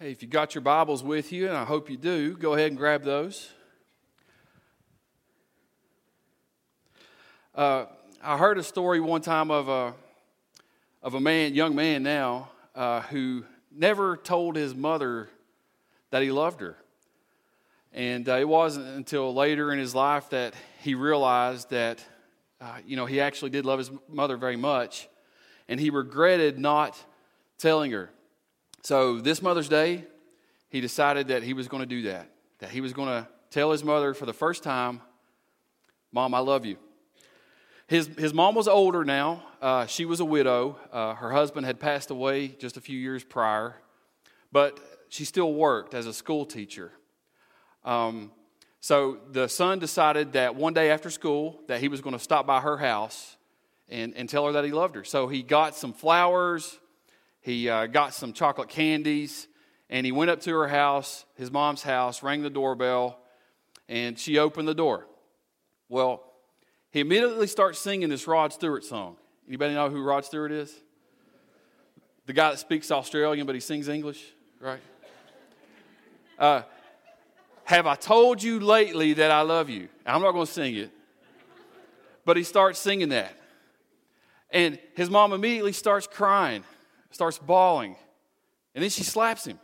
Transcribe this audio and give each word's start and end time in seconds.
Hey, 0.00 0.12
if 0.12 0.22
you 0.22 0.28
got 0.28 0.54
your 0.54 0.62
Bibles 0.62 1.02
with 1.02 1.32
you, 1.32 1.48
and 1.48 1.56
I 1.56 1.64
hope 1.64 1.90
you 1.90 1.96
do, 1.96 2.36
go 2.36 2.54
ahead 2.54 2.68
and 2.68 2.76
grab 2.76 3.02
those. 3.02 3.50
Uh, 7.52 7.86
I 8.22 8.38
heard 8.38 8.58
a 8.58 8.62
story 8.62 9.00
one 9.00 9.22
time 9.22 9.50
of 9.50 9.68
a, 9.68 9.94
of 11.02 11.14
a 11.14 11.20
man, 11.20 11.52
young 11.52 11.74
man 11.74 12.04
now, 12.04 12.48
uh, 12.76 13.00
who 13.00 13.44
never 13.72 14.16
told 14.16 14.54
his 14.54 14.72
mother 14.72 15.30
that 16.12 16.22
he 16.22 16.30
loved 16.30 16.60
her. 16.60 16.76
And 17.92 18.28
uh, 18.28 18.36
it 18.36 18.46
wasn't 18.46 18.86
until 18.86 19.34
later 19.34 19.72
in 19.72 19.80
his 19.80 19.96
life 19.96 20.30
that 20.30 20.54
he 20.80 20.94
realized 20.94 21.70
that, 21.70 22.04
uh, 22.60 22.76
you 22.86 22.94
know, 22.94 23.06
he 23.06 23.20
actually 23.20 23.50
did 23.50 23.66
love 23.66 23.80
his 23.80 23.90
mother 24.08 24.36
very 24.36 24.56
much, 24.56 25.08
and 25.66 25.80
he 25.80 25.90
regretted 25.90 26.56
not 26.56 26.96
telling 27.58 27.90
her. 27.90 28.10
So 28.88 29.18
this 29.18 29.42
Mother's 29.42 29.68
Day, 29.68 30.06
he 30.70 30.80
decided 30.80 31.28
that 31.28 31.42
he 31.42 31.52
was 31.52 31.68
going 31.68 31.82
to 31.82 31.86
do 31.86 32.08
that, 32.08 32.30
that 32.60 32.70
he 32.70 32.80
was 32.80 32.94
going 32.94 33.08
to 33.08 33.28
tell 33.50 33.70
his 33.70 33.84
mother 33.84 34.14
for 34.14 34.24
the 34.24 34.32
first 34.32 34.62
time, 34.62 35.02
Mom, 36.10 36.32
I 36.32 36.38
love 36.38 36.64
you. 36.64 36.78
His, 37.86 38.06
his 38.16 38.32
mom 38.32 38.54
was 38.54 38.66
older 38.66 39.04
now. 39.04 39.42
Uh, 39.60 39.84
she 39.84 40.06
was 40.06 40.20
a 40.20 40.24
widow. 40.24 40.78
Uh, 40.90 41.12
her 41.12 41.32
husband 41.32 41.66
had 41.66 41.78
passed 41.78 42.10
away 42.10 42.48
just 42.48 42.78
a 42.78 42.80
few 42.80 42.98
years 42.98 43.22
prior, 43.22 43.76
but 44.52 44.80
she 45.10 45.26
still 45.26 45.52
worked 45.52 45.92
as 45.92 46.06
a 46.06 46.14
school 46.14 46.46
teacher. 46.46 46.90
Um, 47.84 48.32
so 48.80 49.18
the 49.32 49.50
son 49.50 49.80
decided 49.80 50.32
that 50.32 50.56
one 50.56 50.72
day 50.72 50.90
after 50.90 51.10
school 51.10 51.60
that 51.66 51.82
he 51.82 51.88
was 51.88 52.00
going 52.00 52.16
to 52.16 52.24
stop 52.24 52.46
by 52.46 52.60
her 52.60 52.78
house 52.78 53.36
and, 53.90 54.16
and 54.16 54.30
tell 54.30 54.46
her 54.46 54.52
that 54.52 54.64
he 54.64 54.72
loved 54.72 54.94
her. 54.94 55.04
So 55.04 55.28
he 55.28 55.42
got 55.42 55.76
some 55.76 55.92
flowers, 55.92 56.78
he 57.48 57.68
uh, 57.70 57.86
got 57.86 58.12
some 58.12 58.34
chocolate 58.34 58.68
candies, 58.68 59.48
and 59.88 60.04
he 60.04 60.12
went 60.12 60.30
up 60.30 60.40
to 60.42 60.50
her 60.50 60.68
house, 60.68 61.24
his 61.34 61.50
mom's 61.50 61.82
house, 61.82 62.22
rang 62.22 62.42
the 62.42 62.50
doorbell, 62.50 63.18
and 63.88 64.18
she 64.18 64.38
opened 64.38 64.68
the 64.68 64.74
door. 64.74 65.06
Well, 65.88 66.22
he 66.90 67.00
immediately 67.00 67.46
starts 67.46 67.78
singing 67.78 68.10
this 68.10 68.26
Rod 68.26 68.52
Stewart 68.52 68.84
song. 68.84 69.16
Anybody 69.48 69.72
know 69.72 69.88
who 69.88 70.02
Rod 70.02 70.26
Stewart 70.26 70.52
is? 70.52 70.74
The 72.26 72.34
guy 72.34 72.50
that 72.50 72.58
speaks 72.58 72.90
Australian, 72.90 73.46
but 73.46 73.54
he 73.54 73.62
sings 73.62 73.88
English, 73.88 74.22
right? 74.60 74.80
Uh, 76.38 76.62
have 77.64 77.86
I 77.86 77.94
told 77.94 78.42
you 78.42 78.60
lately 78.60 79.14
that 79.14 79.30
I 79.30 79.40
love 79.40 79.70
you? 79.70 79.88
I'm 80.04 80.20
not 80.20 80.32
going 80.32 80.44
to 80.44 80.52
sing 80.52 80.76
it. 80.76 80.90
But 82.26 82.36
he 82.36 82.42
starts 82.42 82.78
singing 82.78 83.08
that. 83.08 83.32
And 84.50 84.78
his 84.94 85.08
mom 85.08 85.32
immediately 85.32 85.72
starts 85.72 86.06
crying, 86.06 86.62
starts 87.10 87.38
bawling. 87.38 87.96
And 88.74 88.82
then 88.82 88.90
she 88.90 89.02
slaps 89.02 89.46
him. 89.46 89.58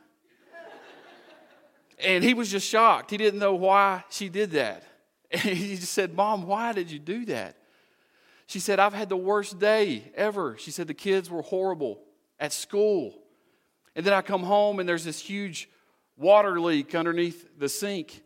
And 1.99 2.25
he 2.25 2.35
was 2.35 2.51
just 2.51 2.69
shocked. 2.69 3.11
He 3.11 3.17
didn't 3.17 3.39
know 3.39 3.55
why 3.55 4.05
she 4.11 4.29
did 4.29 4.53
that. 4.53 4.83
And 5.31 5.43
he 5.43 5.75
just 5.75 5.93
said, 5.93 6.15
Mom, 6.15 6.47
why 6.47 6.73
did 6.73 6.93
you 6.93 7.01
do 7.01 7.25
that? 7.25 7.57
She 8.47 8.61
said, 8.61 8.79
I've 8.79 8.93
had 8.93 9.09
the 9.09 9.17
worst 9.17 9.59
day 9.59 10.13
ever. 10.15 10.57
She 10.59 10.71
said, 10.71 10.87
The 10.87 10.95
kids 10.95 11.29
were 11.29 11.43
horrible 11.43 12.01
at 12.39 12.53
school. 12.53 13.15
And 13.97 14.05
then 14.07 14.13
I 14.13 14.23
come 14.23 14.43
home 14.45 14.79
and 14.81 14.89
there's 14.89 15.05
this 15.05 15.19
huge 15.19 15.69
water 16.17 16.61
leak 16.61 16.95
underneath 16.95 17.59
the 17.59 17.69
sink. 17.69 18.23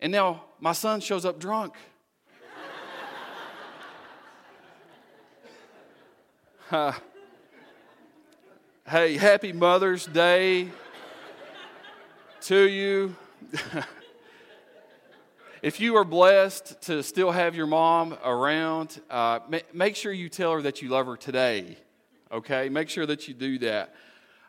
And 0.00 0.12
now 0.12 0.44
my 0.60 0.72
son 0.72 1.00
shows 1.00 1.24
up 1.24 1.40
drunk. 1.40 1.74
uh, 6.70 6.92
hey, 8.86 9.16
happy 9.16 9.50
Mother's 9.50 10.04
Day 10.04 10.68
to 12.42 12.68
you. 12.68 13.16
if 15.62 15.80
you 15.80 15.96
are 15.96 16.04
blessed 16.04 16.82
to 16.82 17.02
still 17.02 17.30
have 17.30 17.54
your 17.54 17.66
mom 17.66 18.14
around, 18.22 19.00
uh, 19.08 19.40
ma- 19.48 19.58
make 19.72 19.96
sure 19.96 20.12
you 20.12 20.28
tell 20.28 20.52
her 20.52 20.62
that 20.62 20.82
you 20.82 20.90
love 20.90 21.06
her 21.06 21.16
today. 21.16 21.78
Okay? 22.30 22.68
Make 22.68 22.90
sure 22.90 23.06
that 23.06 23.26
you 23.26 23.32
do 23.32 23.58
that. 23.60 23.94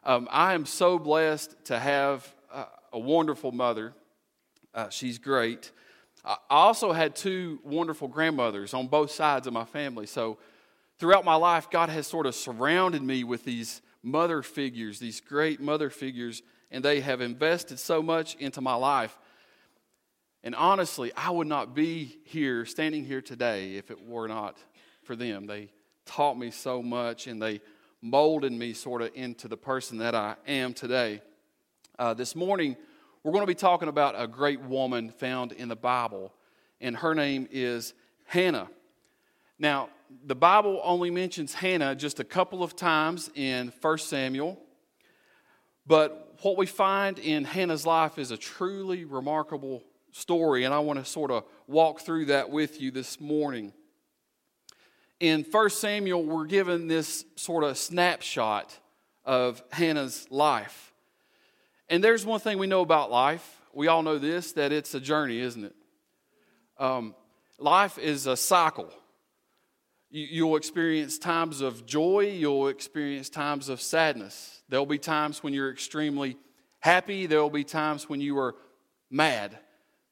Um, 0.03 0.27
I 0.29 0.53
am 0.53 0.65
so 0.65 0.99
blessed 0.99 1.55
to 1.65 1.79
have 1.79 2.27
uh, 2.51 2.65
a 2.91 2.99
wonderful 2.99 3.53
mother. 3.53 3.93
Uh, 4.73 4.89
she's 4.89 5.17
great. 5.17 5.71
I 6.25 6.35
also 6.49 6.91
had 6.91 7.15
two 7.15 7.59
wonderful 7.63 8.09
grandmothers 8.09 8.73
on 8.73 8.87
both 8.87 9.11
sides 9.11 9.47
of 9.47 9.53
my 9.53 9.63
family. 9.63 10.07
So 10.07 10.39
throughout 10.99 11.23
my 11.23 11.35
life, 11.35 11.69
God 11.69 11.87
has 11.87 12.05
sort 12.05 12.25
of 12.25 12.35
surrounded 12.35 13.01
me 13.01 13.23
with 13.23 13.45
these 13.45 13.81
mother 14.05 14.41
figures, 14.41 14.99
these 14.99 15.19
great 15.19 15.59
mother 15.59 15.89
figures 15.89 16.43
and 16.71 16.83
they 16.83 17.01
have 17.01 17.21
invested 17.21 17.79
so 17.79 18.01
much 18.01 18.35
into 18.35 18.61
my 18.61 18.75
life. 18.75 19.17
And 20.43 20.53
honestly, 20.53 21.11
I 21.15 21.31
would 21.31 21.47
not 21.47 21.73
be 21.73 22.19
here, 22.25 22.65
standing 22.65 23.03
here 23.03 23.21
today, 23.21 23.75
if 23.75 23.89
it 23.89 24.05
were 24.05 24.27
not 24.27 24.57
for 25.03 25.15
them. 25.15 25.47
They 25.47 25.69
taught 26.05 26.37
me 26.37 26.51
so 26.51 26.83
much 26.83 27.27
and 27.27 27.41
they 27.41 27.61
molded 28.01 28.51
me 28.51 28.73
sort 28.73 29.01
of 29.01 29.11
into 29.15 29.47
the 29.47 29.57
person 29.57 29.97
that 29.97 30.13
I 30.13 30.35
am 30.47 30.73
today. 30.73 31.21
Uh, 31.97 32.13
this 32.13 32.35
morning, 32.35 32.77
we're 33.23 33.31
going 33.31 33.41
to 33.41 33.47
be 33.47 33.55
talking 33.55 33.87
about 33.87 34.13
a 34.15 34.27
great 34.27 34.61
woman 34.61 35.09
found 35.09 35.51
in 35.51 35.67
the 35.67 35.75
Bible, 35.75 36.31
and 36.79 36.95
her 36.97 37.15
name 37.15 37.47
is 37.49 37.93
Hannah. 38.25 38.69
Now, 39.57 39.89
the 40.25 40.35
Bible 40.35 40.81
only 40.83 41.11
mentions 41.11 41.53
Hannah 41.53 41.95
just 41.95 42.19
a 42.19 42.23
couple 42.23 42.63
of 42.63 42.75
times 42.75 43.29
in 43.35 43.71
1 43.81 43.97
Samuel, 43.99 44.59
but 45.87 46.37
what 46.41 46.57
we 46.57 46.65
find 46.65 47.19
in 47.19 47.43
Hannah's 47.43 47.85
life 47.85 48.17
is 48.17 48.31
a 48.31 48.37
truly 48.37 49.05
remarkable 49.05 49.83
story, 50.11 50.63
and 50.63 50.73
I 50.73 50.79
want 50.79 50.99
to 50.99 51.05
sort 51.05 51.31
of 51.31 51.43
walk 51.67 52.01
through 52.01 52.25
that 52.25 52.49
with 52.49 52.81
you 52.81 52.91
this 52.91 53.19
morning. 53.19 53.73
In 55.19 55.43
1 55.43 55.69
Samuel, 55.69 56.23
we're 56.23 56.45
given 56.45 56.87
this 56.87 57.25
sort 57.35 57.63
of 57.63 57.77
snapshot 57.77 58.77
of 59.23 59.63
Hannah's 59.71 60.27
life. 60.29 60.93
And 61.89 62.03
there's 62.03 62.25
one 62.25 62.39
thing 62.39 62.57
we 62.57 62.67
know 62.67 62.81
about 62.81 63.11
life. 63.11 63.61
We 63.73 63.87
all 63.87 64.03
know 64.03 64.17
this 64.17 64.53
that 64.53 64.71
it's 64.71 64.93
a 64.93 64.99
journey, 64.99 65.39
isn't 65.39 65.65
it? 65.65 65.75
Um, 66.77 67.15
life 67.59 67.97
is 67.97 68.27
a 68.27 68.35
cycle. 68.35 68.91
You'll 70.17 70.55
experience 70.55 71.19
times 71.19 71.59
of 71.59 71.85
joy, 71.85 72.33
you'll 72.37 72.69
experience 72.69 73.27
times 73.27 73.67
of 73.67 73.81
sadness. 73.81 74.63
There'll 74.69 74.85
be 74.85 74.97
times 74.97 75.43
when 75.43 75.53
you're 75.53 75.69
extremely 75.69 76.37
happy. 76.79 77.25
There'll 77.25 77.49
be 77.49 77.65
times 77.65 78.07
when 78.07 78.21
you 78.21 78.37
are 78.37 78.55
mad. 79.11 79.57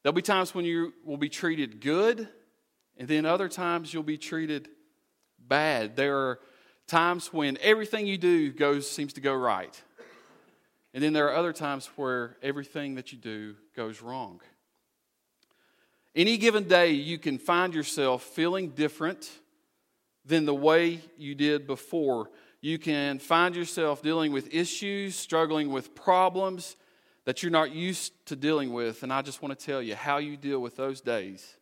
There'll 0.02 0.12
be 0.12 0.20
times 0.20 0.54
when 0.54 0.66
you 0.66 0.92
will 1.06 1.16
be 1.16 1.30
treated 1.30 1.80
good, 1.80 2.28
and 2.98 3.08
then 3.08 3.24
other 3.24 3.48
times 3.48 3.94
you'll 3.94 4.02
be 4.02 4.18
treated 4.18 4.68
bad. 5.38 5.96
There 5.96 6.18
are 6.18 6.40
times 6.86 7.32
when 7.32 7.56
everything 7.62 8.06
you 8.06 8.18
do 8.18 8.52
goes 8.52 8.90
seems 8.90 9.14
to 9.14 9.22
go 9.22 9.32
right. 9.32 9.82
And 10.92 11.02
then 11.02 11.14
there 11.14 11.28
are 11.28 11.34
other 11.34 11.54
times 11.54 11.86
where 11.96 12.36
everything 12.42 12.96
that 12.96 13.10
you 13.10 13.16
do 13.16 13.54
goes 13.74 14.02
wrong. 14.02 14.42
Any 16.14 16.36
given 16.36 16.64
day, 16.64 16.90
you 16.90 17.16
can 17.16 17.38
find 17.38 17.72
yourself 17.72 18.22
feeling 18.22 18.68
different 18.68 19.30
than 20.24 20.46
the 20.46 20.54
way 20.54 21.00
you 21.16 21.34
did 21.34 21.66
before 21.66 22.30
you 22.64 22.78
can 22.78 23.18
find 23.18 23.54
yourself 23.54 24.00
dealing 24.00 24.32
with 24.32 24.54
issues, 24.54 25.14
struggling 25.14 25.70
with 25.70 25.94
problems 25.94 26.76
that 27.26 27.42
you're 27.42 27.52
not 27.52 27.72
used 27.72 28.14
to 28.24 28.34
dealing 28.34 28.72
with. 28.72 29.02
And 29.02 29.12
I 29.12 29.20
just 29.20 29.42
want 29.42 29.58
to 29.58 29.66
tell 29.66 29.82
you 29.82 29.94
how 29.94 30.16
you 30.16 30.38
deal 30.38 30.60
with 30.60 30.74
those 30.74 31.02
days, 31.02 31.56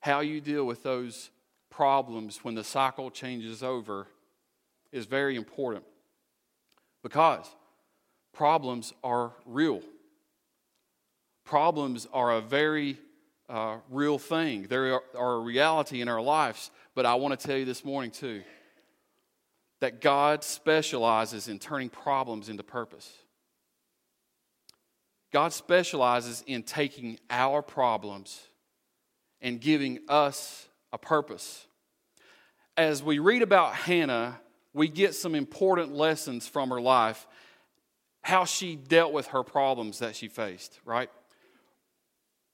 how 0.00 0.20
you 0.20 0.42
deal 0.42 0.66
with 0.66 0.82
those 0.82 1.30
problems 1.70 2.44
when 2.44 2.54
the 2.54 2.62
cycle 2.62 3.10
changes 3.10 3.62
over 3.62 4.06
is 4.92 5.06
very 5.06 5.34
important 5.34 5.84
because 7.02 7.48
problems 8.34 8.92
are 9.02 9.32
real. 9.46 9.80
Problems 11.46 12.06
are 12.12 12.32
a 12.32 12.42
very 12.42 12.98
uh, 13.52 13.76
real 13.90 14.18
thing. 14.18 14.66
They 14.68 14.76
are, 14.76 15.02
are 15.16 15.34
a 15.34 15.40
reality 15.40 16.00
in 16.00 16.08
our 16.08 16.22
lives. 16.22 16.70
But 16.94 17.06
I 17.06 17.14
want 17.14 17.38
to 17.38 17.46
tell 17.46 17.56
you 17.56 17.64
this 17.64 17.84
morning, 17.84 18.10
too 18.10 18.42
that 19.82 20.00
God 20.00 20.44
specializes 20.44 21.48
in 21.48 21.58
turning 21.58 21.88
problems 21.88 22.48
into 22.48 22.62
purpose. 22.62 23.12
God 25.32 25.52
specializes 25.52 26.44
in 26.46 26.62
taking 26.62 27.18
our 27.28 27.62
problems 27.62 28.40
and 29.40 29.60
giving 29.60 29.98
us 30.08 30.68
a 30.92 30.98
purpose. 30.98 31.66
As 32.76 33.02
we 33.02 33.18
read 33.18 33.42
about 33.42 33.74
Hannah, 33.74 34.40
we 34.72 34.86
get 34.86 35.16
some 35.16 35.34
important 35.34 35.92
lessons 35.92 36.46
from 36.46 36.70
her 36.70 36.80
life, 36.80 37.26
how 38.22 38.44
she 38.44 38.76
dealt 38.76 39.12
with 39.12 39.26
her 39.28 39.42
problems 39.42 39.98
that 39.98 40.14
she 40.14 40.28
faced, 40.28 40.78
right? 40.84 41.10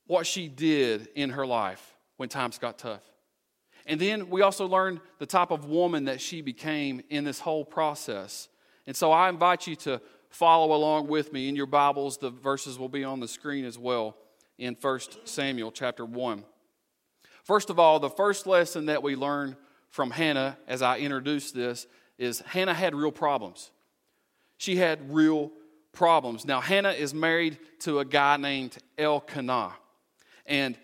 What 0.08 0.26
she 0.26 0.48
did 0.48 1.08
in 1.14 1.30
her 1.30 1.46
life 1.46 1.94
when 2.16 2.28
times 2.28 2.58
got 2.58 2.78
tough. 2.78 3.02
And 3.86 4.00
then 4.00 4.28
we 4.28 4.42
also 4.42 4.66
learned 4.66 5.00
the 5.18 5.26
type 5.26 5.50
of 5.52 5.66
woman 5.66 6.06
that 6.06 6.20
she 6.20 6.42
became 6.42 7.00
in 7.08 7.24
this 7.24 7.38
whole 7.38 7.64
process. 7.64 8.48
And 8.86 8.96
so 8.96 9.12
I 9.12 9.28
invite 9.28 9.66
you 9.66 9.76
to 9.76 10.00
follow 10.30 10.74
along 10.74 11.06
with 11.06 11.32
me 11.32 11.48
in 11.48 11.56
your 11.56 11.66
Bibles. 11.66 12.18
The 12.18 12.30
verses 12.30 12.78
will 12.78 12.88
be 12.88 13.04
on 13.04 13.20
the 13.20 13.28
screen 13.28 13.64
as 13.64 13.78
well 13.78 14.16
in 14.58 14.76
1 14.78 15.00
Samuel 15.24 15.70
chapter 15.70 16.04
1. 16.04 16.44
First 17.44 17.70
of 17.70 17.78
all, 17.78 17.98
the 18.00 18.10
first 18.10 18.46
lesson 18.46 18.86
that 18.86 19.02
we 19.02 19.16
learn 19.16 19.56
from 19.88 20.10
Hannah 20.10 20.58
as 20.66 20.82
I 20.82 20.98
introduce 20.98 21.52
this 21.52 21.86
is 22.18 22.40
Hannah 22.40 22.74
had 22.74 22.94
real 22.94 23.12
problems. 23.12 23.70
She 24.58 24.76
had 24.76 25.14
real 25.14 25.52
problems. 25.92 26.44
Now, 26.44 26.60
Hannah 26.60 26.92
is 26.92 27.14
married 27.14 27.58
to 27.80 28.00
a 28.00 28.04
guy 28.04 28.36
named 28.36 28.76
Elkanah. 28.98 29.72
And 30.48 30.76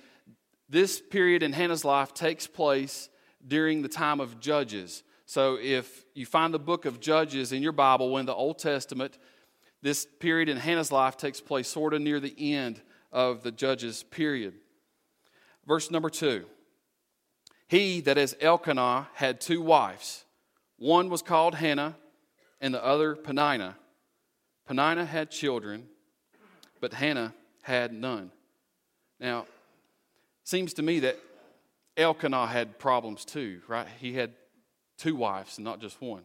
this 0.68 1.00
period 1.00 1.42
in 1.42 1.52
Hannah's 1.52 1.84
life 1.84 2.14
takes 2.14 2.46
place 2.46 3.08
during 3.46 3.82
the 3.82 3.88
time 3.88 4.20
of 4.20 4.38
Judges. 4.38 5.02
So, 5.26 5.58
if 5.60 6.04
you 6.14 6.26
find 6.26 6.52
the 6.52 6.58
book 6.58 6.84
of 6.84 7.00
Judges 7.00 7.50
in 7.50 7.62
your 7.62 7.72
Bible 7.72 8.16
in 8.18 8.26
the 8.26 8.34
Old 8.34 8.58
Testament, 8.58 9.18
this 9.82 10.06
period 10.20 10.48
in 10.48 10.58
Hannah's 10.58 10.92
life 10.92 11.16
takes 11.16 11.40
place 11.40 11.66
sort 11.66 11.94
of 11.94 12.02
near 12.02 12.20
the 12.20 12.34
end 12.54 12.82
of 13.10 13.42
the 13.42 13.50
Judges 13.50 14.02
period. 14.02 14.54
Verse 15.66 15.90
number 15.90 16.10
two 16.10 16.44
He, 17.68 18.00
that 18.02 18.18
is 18.18 18.36
Elkanah, 18.40 19.08
had 19.14 19.40
two 19.40 19.62
wives. 19.62 20.24
One 20.76 21.08
was 21.08 21.22
called 21.22 21.54
Hannah, 21.54 21.96
and 22.60 22.74
the 22.74 22.84
other 22.84 23.14
Peninnah. 23.14 23.76
Peninnah 24.66 25.06
had 25.06 25.30
children, 25.30 25.86
but 26.80 26.94
Hannah 26.94 27.34
had 27.62 27.92
none. 27.92 28.30
Now, 29.20 29.46
seems 30.44 30.74
to 30.74 30.82
me 30.82 31.00
that 31.00 31.18
Elkanah 31.96 32.46
had 32.46 32.78
problems 32.78 33.24
too, 33.24 33.60
right? 33.66 33.86
He 33.98 34.12
had 34.12 34.32
two 34.98 35.16
wives 35.16 35.58
and 35.58 35.64
not 35.64 35.80
just 35.80 36.00
one. 36.00 36.22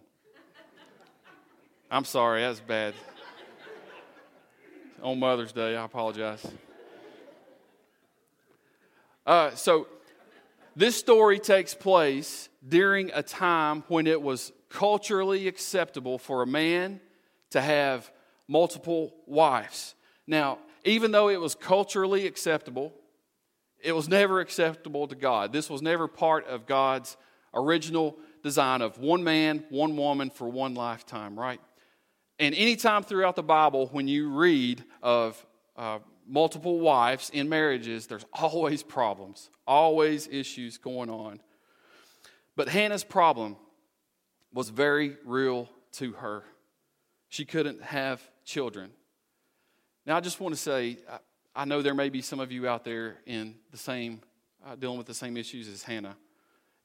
I'm 1.90 2.06
sorry, 2.06 2.42
that's 2.42 2.60
bad 2.60 2.94
on 5.02 5.20
Mother's 5.20 5.52
Day. 5.52 5.76
I 5.76 5.86
apologize. 5.86 6.46
Uh, 9.26 9.52
so, 9.52 9.88
this 10.76 10.96
story 10.96 11.40
takes 11.40 11.74
place 11.74 12.50
during 12.68 13.12
a 13.14 13.24
time 13.24 13.84
when 13.88 14.08
it 14.08 14.22
was 14.22 14.52
culturally 14.70 15.48
acceptable 15.48 16.18
for 16.18 16.42
a 16.42 16.48
man 16.48 17.00
to 17.50 17.62
have 17.62 18.12
multiple 18.48 19.14
wives. 19.26 19.96
Now, 20.28 20.60
even 20.86 21.12
though 21.12 21.30
it 21.30 21.42
was 21.42 21.56
culturally 21.56 22.28
acceptable, 22.28 22.94
it 23.82 23.94
was 23.94 24.08
never 24.08 24.40
acceptable 24.40 25.08
to 25.08 25.16
God. 25.16 25.54
This 25.54 25.70
was 25.70 25.82
never 25.82 26.08
part 26.08 26.46
of 26.48 26.66
God's 26.66 27.18
original 27.54 28.18
design 28.44 28.82
of 28.82 28.98
one 28.98 29.24
man, 29.24 29.64
one 29.70 29.96
woman 29.96 30.30
for 30.30 30.48
one 30.48 30.74
lifetime, 30.76 31.38
right? 31.38 31.60
And 32.40 32.56
anytime 32.56 33.04
throughout 33.04 33.36
the 33.36 33.44
Bible, 33.44 33.88
when 33.92 34.08
you 34.08 34.30
read 34.30 34.84
of 35.02 35.46
uh, 35.76 36.00
multiple 36.28 36.80
wives 36.80 37.30
in 37.32 37.50
marriages, 37.50 38.08
there's 38.08 38.26
always 38.34 38.84
problems, 38.84 39.50
always 39.68 40.28
issues 40.28 40.78
going 40.78 41.10
on. 41.10 41.42
But 42.56 42.70
Hannah's 42.70 43.04
problem 43.04 43.58
was 44.54 44.70
very 44.70 45.18
real 45.26 45.70
to 45.94 46.14
her. 46.14 46.44
She 47.30 47.46
couldn't 47.46 47.84
have 47.84 48.22
children. 48.44 48.92
Now, 50.06 50.18
I 50.18 50.22
just 50.22 50.40
want 50.40 50.56
to 50.56 50.60
say, 50.60 50.98
I 51.56 51.66
know 51.66 51.82
there 51.82 51.96
may 51.96 52.10
be 52.10 52.22
some 52.22 52.40
of 52.40 52.52
you 52.52 52.68
out 52.68 52.84
there 52.84 53.18
in 53.26 53.56
the 53.72 53.78
same, 53.78 54.22
uh, 54.66 54.76
dealing 54.76 54.98
with 54.98 55.08
the 55.08 55.14
same 55.14 55.36
issues 55.36 55.68
as 55.68 55.84
Hannah. 55.84 56.16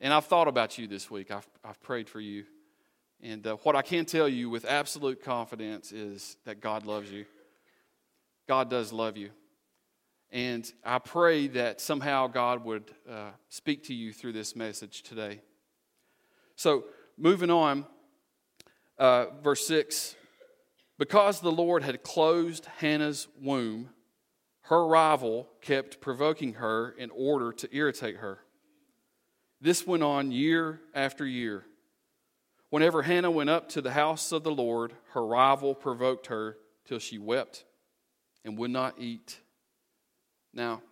And 0.00 0.12
I've 0.12 0.26
thought 0.26 0.48
about 0.48 0.78
you 0.78 0.86
this 0.86 1.10
week. 1.10 1.30
I've, 1.30 1.48
I've 1.64 1.80
prayed 1.82 2.08
for 2.08 2.20
you. 2.20 2.44
And 3.22 3.46
uh, 3.46 3.56
what 3.62 3.76
I 3.76 3.82
can 3.82 4.04
tell 4.04 4.28
you 4.28 4.50
with 4.50 4.64
absolute 4.64 5.22
confidence 5.22 5.92
is 5.92 6.36
that 6.44 6.60
God 6.60 6.84
loves 6.86 7.10
you. 7.10 7.24
God 8.48 8.68
does 8.68 8.92
love 8.92 9.16
you. 9.16 9.30
And 10.30 10.70
I 10.84 10.98
pray 10.98 11.46
that 11.48 11.80
somehow 11.80 12.26
God 12.26 12.64
would 12.64 12.90
uh, 13.08 13.30
speak 13.48 13.84
to 13.84 13.94
you 13.94 14.12
through 14.12 14.32
this 14.32 14.56
message 14.56 15.02
today. 15.02 15.40
So, 16.56 16.84
moving 17.16 17.50
on, 17.50 17.86
uh, 18.98 19.26
verse 19.42 19.66
6 19.66 20.16
Because 20.98 21.40
the 21.40 21.52
Lord 21.52 21.82
had 21.82 22.02
closed 22.02 22.66
Hannah's 22.78 23.28
womb, 23.40 23.90
her 24.64 24.86
rival 24.86 25.46
kept 25.60 26.00
provoking 26.00 26.54
her 26.54 26.90
in 26.90 27.10
order 27.10 27.52
to 27.52 27.68
irritate 27.74 28.16
her. 28.16 28.38
This 29.60 29.86
went 29.86 30.02
on 30.02 30.32
year 30.32 30.80
after 30.94 31.26
year. 31.26 31.64
Whenever 32.70 33.02
Hannah 33.02 33.30
went 33.30 33.50
up 33.50 33.68
to 33.70 33.82
the 33.82 33.92
house 33.92 34.32
of 34.32 34.42
the 34.42 34.50
Lord, 34.50 34.94
her 35.12 35.24
rival 35.24 35.74
provoked 35.74 36.28
her 36.28 36.56
till 36.86 36.98
she 36.98 37.18
wept 37.18 37.64
and 38.42 38.56
would 38.56 38.70
not 38.70 38.94
eat. 38.98 39.38
Now, 40.54 40.82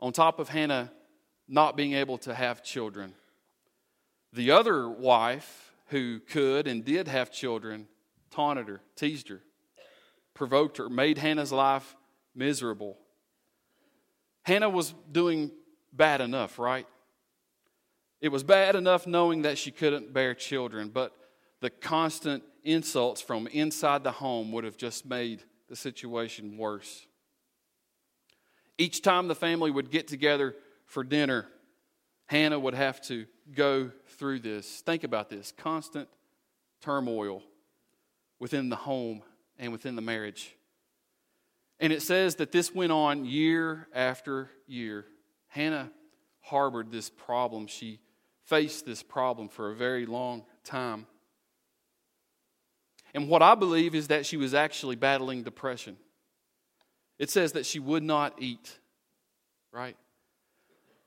on 0.00 0.12
top 0.12 0.38
of 0.38 0.48
Hannah 0.48 0.90
not 1.46 1.76
being 1.76 1.92
able 1.92 2.16
to 2.18 2.34
have 2.34 2.62
children, 2.62 3.14
the 4.32 4.52
other 4.52 4.88
wife 4.88 5.72
who 5.88 6.18
could 6.18 6.66
and 6.66 6.82
did 6.82 7.08
have 7.08 7.30
children 7.30 7.88
taunted 8.30 8.68
her, 8.68 8.80
teased 8.96 9.28
her, 9.28 9.42
provoked 10.32 10.78
her, 10.78 10.88
made 10.88 11.18
Hannah's 11.18 11.52
life 11.52 11.94
miserable. 12.34 12.98
Hannah 14.42 14.68
was 14.68 14.94
doing 15.10 15.50
bad 15.92 16.20
enough, 16.20 16.58
right? 16.58 16.86
It 18.20 18.30
was 18.30 18.42
bad 18.42 18.76
enough 18.76 19.06
knowing 19.06 19.42
that 19.42 19.58
she 19.58 19.70
couldn't 19.70 20.12
bear 20.12 20.34
children, 20.34 20.88
but 20.88 21.12
the 21.60 21.70
constant 21.70 22.42
insults 22.64 23.20
from 23.20 23.46
inside 23.48 24.04
the 24.04 24.12
home 24.12 24.52
would 24.52 24.64
have 24.64 24.76
just 24.76 25.04
made 25.04 25.42
the 25.68 25.76
situation 25.76 26.56
worse. 26.56 27.06
Each 28.78 29.02
time 29.02 29.28
the 29.28 29.34
family 29.34 29.70
would 29.70 29.90
get 29.90 30.08
together 30.08 30.54
for 30.86 31.04
dinner, 31.04 31.46
Hannah 32.26 32.58
would 32.58 32.74
have 32.74 33.00
to 33.02 33.26
go 33.54 33.90
through 34.06 34.40
this. 34.40 34.80
Think 34.80 35.04
about 35.04 35.28
this 35.28 35.52
constant 35.56 36.08
turmoil 36.80 37.42
within 38.38 38.68
the 38.68 38.76
home 38.76 39.22
and 39.58 39.72
within 39.72 39.96
the 39.96 40.02
marriage. 40.02 40.54
And 41.82 41.92
it 41.92 42.00
says 42.00 42.36
that 42.36 42.52
this 42.52 42.72
went 42.72 42.92
on 42.92 43.24
year 43.24 43.88
after 43.92 44.48
year. 44.68 45.04
Hannah 45.48 45.90
harbored 46.40 46.92
this 46.92 47.10
problem. 47.10 47.66
She 47.66 47.98
faced 48.44 48.86
this 48.86 49.02
problem 49.02 49.48
for 49.48 49.68
a 49.68 49.74
very 49.74 50.06
long 50.06 50.44
time. 50.62 51.08
And 53.14 53.28
what 53.28 53.42
I 53.42 53.56
believe 53.56 53.96
is 53.96 54.08
that 54.08 54.24
she 54.26 54.36
was 54.36 54.54
actually 54.54 54.94
battling 54.94 55.42
depression. 55.42 55.96
It 57.18 57.30
says 57.30 57.50
that 57.52 57.66
she 57.66 57.80
would 57.80 58.04
not 58.04 58.40
eat, 58.40 58.78
right? 59.72 59.96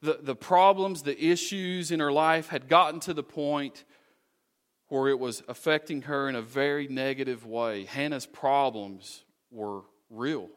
The, 0.02 0.20
the 0.22 0.36
problems, 0.36 1.04
the 1.04 1.26
issues 1.26 1.90
in 1.90 2.02
her 2.02 2.12
life 2.12 2.50
had 2.50 2.68
gotten 2.68 3.00
to 3.02 3.14
the 3.14 3.24
point 3.24 3.86
where 4.90 5.08
it 5.08 5.20
was 5.20 5.42
affecting 5.48 6.02
her 6.02 6.28
in 6.28 6.36
a 6.36 6.42
very 6.42 6.90
negative 6.90 7.46
way. 7.46 7.86
Hannah's 7.86 8.26
problems 8.26 9.24
were 9.50 9.84
real. 10.10 10.50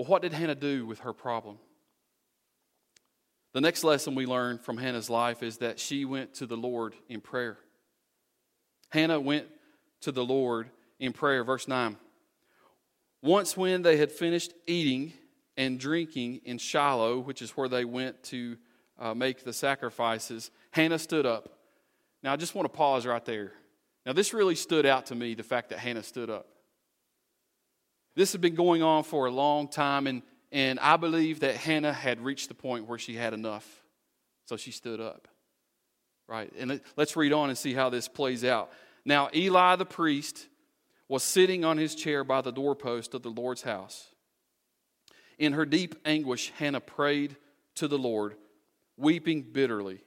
Well, 0.00 0.06
what 0.06 0.22
did 0.22 0.32
Hannah 0.32 0.54
do 0.54 0.86
with 0.86 1.00
her 1.00 1.12
problem? 1.12 1.58
The 3.52 3.60
next 3.60 3.84
lesson 3.84 4.14
we 4.14 4.24
learn 4.24 4.56
from 4.56 4.78
Hannah's 4.78 5.10
life 5.10 5.42
is 5.42 5.58
that 5.58 5.78
she 5.78 6.06
went 6.06 6.32
to 6.36 6.46
the 6.46 6.56
Lord 6.56 6.94
in 7.10 7.20
prayer. 7.20 7.58
Hannah 8.88 9.20
went 9.20 9.46
to 10.00 10.10
the 10.10 10.24
Lord 10.24 10.70
in 10.98 11.12
prayer. 11.12 11.44
Verse 11.44 11.68
9. 11.68 11.98
Once, 13.20 13.58
when 13.58 13.82
they 13.82 13.98
had 13.98 14.10
finished 14.10 14.54
eating 14.66 15.12
and 15.58 15.78
drinking 15.78 16.40
in 16.46 16.56
Shiloh, 16.56 17.18
which 17.18 17.42
is 17.42 17.50
where 17.50 17.68
they 17.68 17.84
went 17.84 18.22
to 18.22 18.56
uh, 18.98 19.12
make 19.12 19.44
the 19.44 19.52
sacrifices, 19.52 20.50
Hannah 20.70 20.98
stood 20.98 21.26
up. 21.26 21.58
Now, 22.22 22.32
I 22.32 22.36
just 22.36 22.54
want 22.54 22.64
to 22.64 22.74
pause 22.74 23.04
right 23.04 23.26
there. 23.26 23.52
Now, 24.06 24.14
this 24.14 24.32
really 24.32 24.54
stood 24.54 24.86
out 24.86 25.04
to 25.06 25.14
me 25.14 25.34
the 25.34 25.42
fact 25.42 25.68
that 25.68 25.78
Hannah 25.78 26.02
stood 26.02 26.30
up. 26.30 26.46
This 28.20 28.32
had 28.32 28.42
been 28.42 28.54
going 28.54 28.82
on 28.82 29.02
for 29.02 29.24
a 29.24 29.30
long 29.30 29.66
time, 29.66 30.06
and 30.06 30.20
and 30.52 30.78
I 30.78 30.98
believe 30.98 31.40
that 31.40 31.56
Hannah 31.56 31.94
had 31.94 32.20
reached 32.20 32.48
the 32.48 32.54
point 32.54 32.86
where 32.86 32.98
she 32.98 33.14
had 33.14 33.32
enough. 33.32 33.82
So 34.44 34.58
she 34.58 34.72
stood 34.72 35.00
up. 35.00 35.26
Right? 36.28 36.52
And 36.58 36.82
let's 36.98 37.16
read 37.16 37.32
on 37.32 37.48
and 37.48 37.56
see 37.56 37.72
how 37.72 37.88
this 37.88 38.08
plays 38.08 38.44
out. 38.44 38.70
Now, 39.06 39.30
Eli 39.34 39.76
the 39.76 39.86
priest 39.86 40.48
was 41.08 41.22
sitting 41.22 41.64
on 41.64 41.78
his 41.78 41.94
chair 41.94 42.22
by 42.22 42.42
the 42.42 42.50
doorpost 42.50 43.14
of 43.14 43.22
the 43.22 43.30
Lord's 43.30 43.62
house. 43.62 44.08
In 45.38 45.54
her 45.54 45.64
deep 45.64 45.94
anguish, 46.04 46.52
Hannah 46.58 46.80
prayed 46.82 47.36
to 47.76 47.88
the 47.88 47.96
Lord, 47.96 48.34
weeping 48.98 49.40
bitterly. 49.40 50.04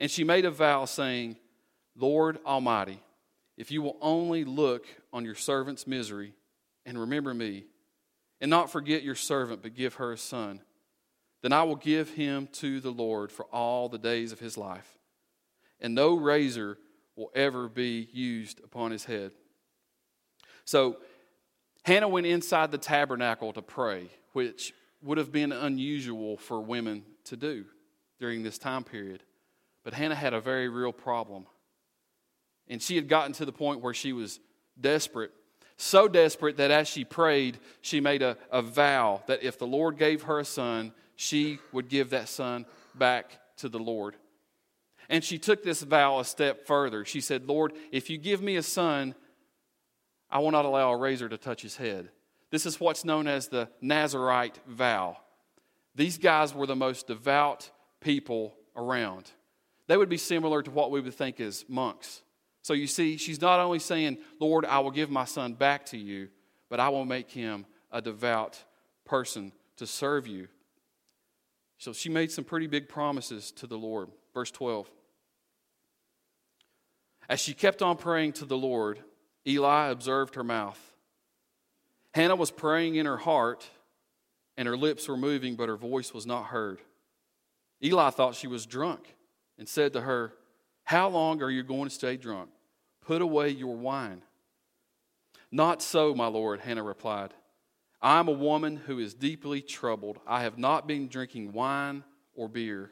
And 0.00 0.10
she 0.10 0.24
made 0.24 0.46
a 0.46 0.50
vow, 0.50 0.84
saying, 0.84 1.36
Lord 1.94 2.40
Almighty, 2.44 3.00
if 3.56 3.70
you 3.70 3.82
will 3.82 3.98
only 4.00 4.42
look 4.42 4.84
on 5.12 5.24
your 5.24 5.36
servant's 5.36 5.86
misery 5.86 6.34
and 6.90 6.98
remember 6.98 7.32
me, 7.32 7.66
and 8.40 8.50
not 8.50 8.70
forget 8.70 9.04
your 9.04 9.14
servant, 9.14 9.62
but 9.62 9.74
give 9.74 9.94
her 9.94 10.12
a 10.12 10.18
son. 10.18 10.60
Then 11.40 11.52
I 11.52 11.62
will 11.62 11.76
give 11.76 12.10
him 12.10 12.48
to 12.54 12.80
the 12.80 12.90
Lord 12.90 13.30
for 13.30 13.44
all 13.46 13.88
the 13.88 13.96
days 13.96 14.32
of 14.32 14.40
his 14.40 14.58
life. 14.58 14.98
And 15.80 15.94
no 15.94 16.16
razor 16.16 16.78
will 17.14 17.30
ever 17.34 17.68
be 17.68 18.08
used 18.12 18.60
upon 18.64 18.90
his 18.90 19.04
head. 19.04 19.30
So 20.64 20.96
Hannah 21.84 22.08
went 22.08 22.26
inside 22.26 22.72
the 22.72 22.78
tabernacle 22.78 23.52
to 23.52 23.62
pray, 23.62 24.08
which 24.32 24.74
would 25.00 25.16
have 25.16 25.30
been 25.30 25.52
unusual 25.52 26.36
for 26.36 26.60
women 26.60 27.04
to 27.24 27.36
do 27.36 27.66
during 28.18 28.42
this 28.42 28.58
time 28.58 28.82
period. 28.82 29.22
But 29.84 29.94
Hannah 29.94 30.16
had 30.16 30.34
a 30.34 30.40
very 30.40 30.68
real 30.68 30.92
problem. 30.92 31.46
And 32.68 32.82
she 32.82 32.96
had 32.96 33.08
gotten 33.08 33.32
to 33.34 33.44
the 33.44 33.52
point 33.52 33.80
where 33.80 33.94
she 33.94 34.12
was 34.12 34.40
desperate. 34.78 35.30
So 35.82 36.08
desperate 36.08 36.58
that 36.58 36.70
as 36.70 36.88
she 36.88 37.06
prayed, 37.06 37.58
she 37.80 38.02
made 38.02 38.20
a, 38.20 38.36
a 38.52 38.60
vow 38.60 39.22
that 39.26 39.42
if 39.42 39.58
the 39.58 39.66
Lord 39.66 39.96
gave 39.96 40.24
her 40.24 40.38
a 40.38 40.44
son, 40.44 40.92
she 41.16 41.58
would 41.72 41.88
give 41.88 42.10
that 42.10 42.28
son 42.28 42.66
back 42.94 43.38
to 43.56 43.70
the 43.70 43.78
Lord. 43.78 44.16
And 45.08 45.24
she 45.24 45.38
took 45.38 45.62
this 45.62 45.80
vow 45.80 46.18
a 46.18 46.24
step 46.26 46.66
further. 46.66 47.06
She 47.06 47.22
said, 47.22 47.48
Lord, 47.48 47.72
if 47.92 48.10
you 48.10 48.18
give 48.18 48.42
me 48.42 48.56
a 48.56 48.62
son, 48.62 49.14
I 50.30 50.40
will 50.40 50.50
not 50.50 50.66
allow 50.66 50.92
a 50.92 50.98
razor 50.98 51.30
to 51.30 51.38
touch 51.38 51.62
his 51.62 51.78
head. 51.78 52.10
This 52.50 52.66
is 52.66 52.78
what's 52.78 53.06
known 53.06 53.26
as 53.26 53.48
the 53.48 53.70
Nazarite 53.80 54.58
vow. 54.66 55.16
These 55.94 56.18
guys 56.18 56.54
were 56.54 56.66
the 56.66 56.76
most 56.76 57.06
devout 57.06 57.70
people 58.02 58.54
around. 58.76 59.30
They 59.86 59.96
would 59.96 60.10
be 60.10 60.18
similar 60.18 60.62
to 60.62 60.70
what 60.70 60.90
we 60.90 61.00
would 61.00 61.14
think 61.14 61.40
as 61.40 61.64
monks. 61.70 62.20
So 62.62 62.74
you 62.74 62.86
see, 62.86 63.16
she's 63.16 63.40
not 63.40 63.60
only 63.60 63.78
saying, 63.78 64.18
Lord, 64.38 64.64
I 64.64 64.80
will 64.80 64.90
give 64.90 65.10
my 65.10 65.24
son 65.24 65.54
back 65.54 65.86
to 65.86 65.98
you, 65.98 66.28
but 66.68 66.80
I 66.80 66.90
will 66.90 67.04
make 67.04 67.30
him 67.30 67.66
a 67.90 68.02
devout 68.02 68.62
person 69.04 69.52
to 69.76 69.86
serve 69.86 70.26
you. 70.26 70.48
So 71.78 71.92
she 71.92 72.10
made 72.10 72.30
some 72.30 72.44
pretty 72.44 72.66
big 72.66 72.88
promises 72.88 73.50
to 73.52 73.66
the 73.66 73.78
Lord. 73.78 74.10
Verse 74.34 74.50
12. 74.50 74.90
As 77.28 77.40
she 77.40 77.54
kept 77.54 77.80
on 77.80 77.96
praying 77.96 78.34
to 78.34 78.44
the 78.44 78.56
Lord, 78.56 79.00
Eli 79.46 79.88
observed 79.88 80.34
her 80.34 80.44
mouth. 80.44 80.78
Hannah 82.12 82.36
was 82.36 82.50
praying 82.50 82.96
in 82.96 83.06
her 83.06 83.16
heart, 83.16 83.66
and 84.56 84.66
her 84.68 84.76
lips 84.76 85.08
were 85.08 85.16
moving, 85.16 85.54
but 85.54 85.68
her 85.68 85.76
voice 85.76 86.12
was 86.12 86.26
not 86.26 86.46
heard. 86.46 86.80
Eli 87.82 88.10
thought 88.10 88.34
she 88.34 88.46
was 88.46 88.66
drunk 88.66 89.14
and 89.58 89.68
said 89.68 89.92
to 89.94 90.02
her, 90.02 90.34
How 90.90 91.08
long 91.08 91.40
are 91.40 91.50
you 91.50 91.62
going 91.62 91.84
to 91.84 91.94
stay 91.94 92.16
drunk? 92.16 92.50
Put 93.06 93.22
away 93.22 93.50
your 93.50 93.76
wine. 93.76 94.22
Not 95.52 95.82
so, 95.82 96.16
my 96.16 96.26
Lord, 96.26 96.58
Hannah 96.58 96.82
replied. 96.82 97.32
I 98.02 98.18
am 98.18 98.26
a 98.26 98.32
woman 98.32 98.74
who 98.74 98.98
is 98.98 99.14
deeply 99.14 99.62
troubled. 99.62 100.18
I 100.26 100.42
have 100.42 100.58
not 100.58 100.88
been 100.88 101.06
drinking 101.06 101.52
wine 101.52 102.02
or 102.34 102.48
beer. 102.48 102.90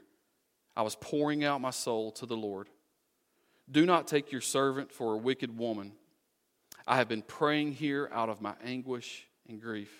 I 0.76 0.82
was 0.82 0.94
pouring 0.94 1.42
out 1.42 1.60
my 1.60 1.70
soul 1.70 2.12
to 2.12 2.26
the 2.26 2.36
Lord. 2.36 2.68
Do 3.68 3.84
not 3.84 4.06
take 4.06 4.30
your 4.30 4.42
servant 4.42 4.92
for 4.92 5.14
a 5.14 5.18
wicked 5.18 5.58
woman. 5.58 5.90
I 6.86 6.98
have 6.98 7.08
been 7.08 7.22
praying 7.22 7.72
here 7.72 8.08
out 8.12 8.28
of 8.28 8.40
my 8.40 8.54
anguish 8.64 9.26
and 9.48 9.60
grief. 9.60 9.90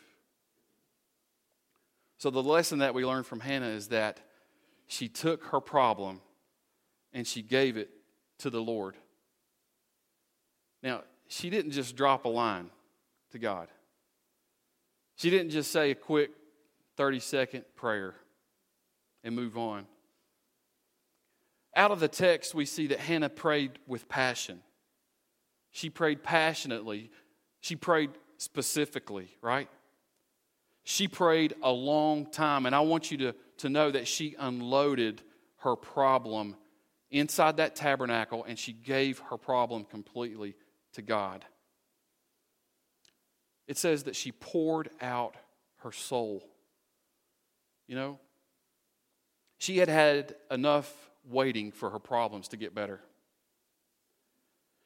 So, 2.19 2.31
the 2.31 2.45
lesson 2.45 2.79
that 2.79 2.95
we 2.95 3.05
learn 3.05 3.25
from 3.25 3.41
Hannah 3.41 3.67
is 3.67 3.89
that 3.89 4.21
she 4.87 5.09
took 5.09 5.47
her 5.47 5.61
problem 5.61 6.21
and 7.13 7.27
she 7.27 7.43
gave 7.43 7.77
it 7.77 7.91
to 8.39 8.51
the 8.51 8.61
Lord. 8.61 8.97
Now, 10.83 11.03
she 11.27 11.51
didn't 11.51 11.73
just 11.73 11.97
drop 11.97 12.25
a 12.25 12.29
line 12.29 12.71
to 13.33 13.39
God, 13.39 13.69
she 15.17 15.31
didn't 15.31 15.51
just 15.51 15.71
say 15.71 15.91
a 15.91 15.95
quick 15.95 16.31
30 16.97 17.21
second 17.21 17.65
prayer 17.77 18.15
and 19.23 19.35
move 19.35 19.57
on. 19.57 19.87
Out 21.77 21.91
of 21.91 22.01
the 22.01 22.09
text, 22.09 22.55
we 22.55 22.65
see 22.65 22.89
that 22.89 22.99
Hannah 22.99 23.29
prayed 23.29 23.79
with 23.87 24.09
passion. 24.09 24.61
She 25.71 25.91
prayed 25.91 26.25
passionately. 26.25 27.11
She 27.61 27.77
prayed 27.77 28.11
specifically, 28.39 29.29
right? 29.43 29.69
She 30.83 31.07
prayed 31.07 31.55
a 31.63 31.71
long 31.71 32.27
time. 32.27 32.67
And 32.67 32.75
I 32.75 32.81
want 32.81 33.11
you 33.11 33.19
to, 33.19 33.35
to 33.59 33.69
know 33.69 33.91
that 33.91 34.09
she 34.09 34.35
unloaded 34.39 35.23
her 35.59 35.77
problem 35.77 36.57
inside 37.11 37.57
that 37.57 37.75
tabernacle 37.77 38.45
and 38.45 38.59
she 38.59 38.73
gave 38.73 39.19
her 39.31 39.37
problem 39.37 39.85
completely 39.85 40.55
to 40.93 41.03
God. 41.03 41.45
It 43.67 43.77
says 43.77 44.05
that 44.05 44.17
she 44.17 44.33
poured 44.33 44.91
out 45.01 45.37
her 45.79 45.93
soul. 45.93 46.43
You 47.87 47.97
know, 47.97 48.19
she 49.59 49.79
had 49.79 49.89
had 49.89 50.35
enough 50.51 50.93
waiting 51.29 51.73
for 51.73 51.91
her 51.91 51.99
problems 51.99 52.49
to 52.49 52.57
get 52.57 52.75
better. 52.75 53.01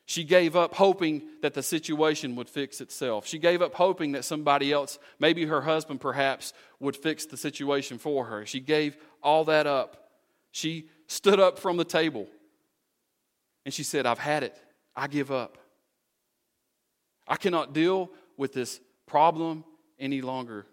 She 0.04 0.24
gave 0.24 0.56
up 0.56 0.74
hoping 0.74 1.22
that 1.42 1.54
the 1.54 1.62
situation 1.62 2.34
would 2.36 2.48
fix 2.48 2.80
itself. 2.80 3.26
She 3.26 3.38
gave 3.38 3.62
up 3.62 3.74
hoping 3.74 4.12
that 4.12 4.24
somebody 4.24 4.72
else, 4.72 4.98
maybe 5.18 5.46
her 5.46 5.62
husband 5.62 6.00
perhaps, 6.00 6.52
would 6.80 6.96
fix 6.96 7.24
the 7.24 7.36
situation 7.36 7.98
for 7.98 8.26
her. 8.26 8.44
She 8.44 8.60
gave 8.60 8.96
all 9.22 9.44
that 9.44 9.66
up. 9.66 10.10
She 10.50 10.90
stood 11.12 11.38
up 11.38 11.59
from 11.59 11.76
the 11.76 11.85
table 11.85 12.26
and 13.64 13.73
she 13.73 13.83
said, 13.83 14.07
I've 14.07 14.19
had 14.19 14.42
it. 14.42 14.57
I 14.97 15.07
give 15.07 15.31
up. 15.31 15.59
I 17.28 17.37
cannot 17.37 17.73
deal 17.73 18.11
with 18.37 18.52
this 18.52 18.81
problem 19.07 19.64
any 19.99 20.21
longer. 20.21 20.66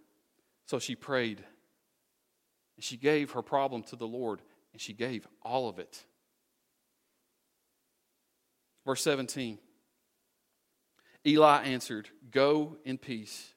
So 0.65 0.79
she 0.79 0.95
prayed. 0.95 1.43
And 2.77 2.83
she 2.83 2.97
gave 2.97 3.31
her 3.31 3.41
problem 3.41 3.83
to 3.83 3.95
the 3.95 4.07
Lord, 4.07 4.41
and 4.71 4.81
she 4.81 4.93
gave 4.93 5.27
all 5.43 5.67
of 5.67 5.79
it. 5.79 6.05
Verse 8.85 9.01
17 9.03 9.59
Eli 11.27 11.63
answered, 11.63 12.09
Go 12.31 12.77
in 12.85 12.97
peace, 12.97 13.53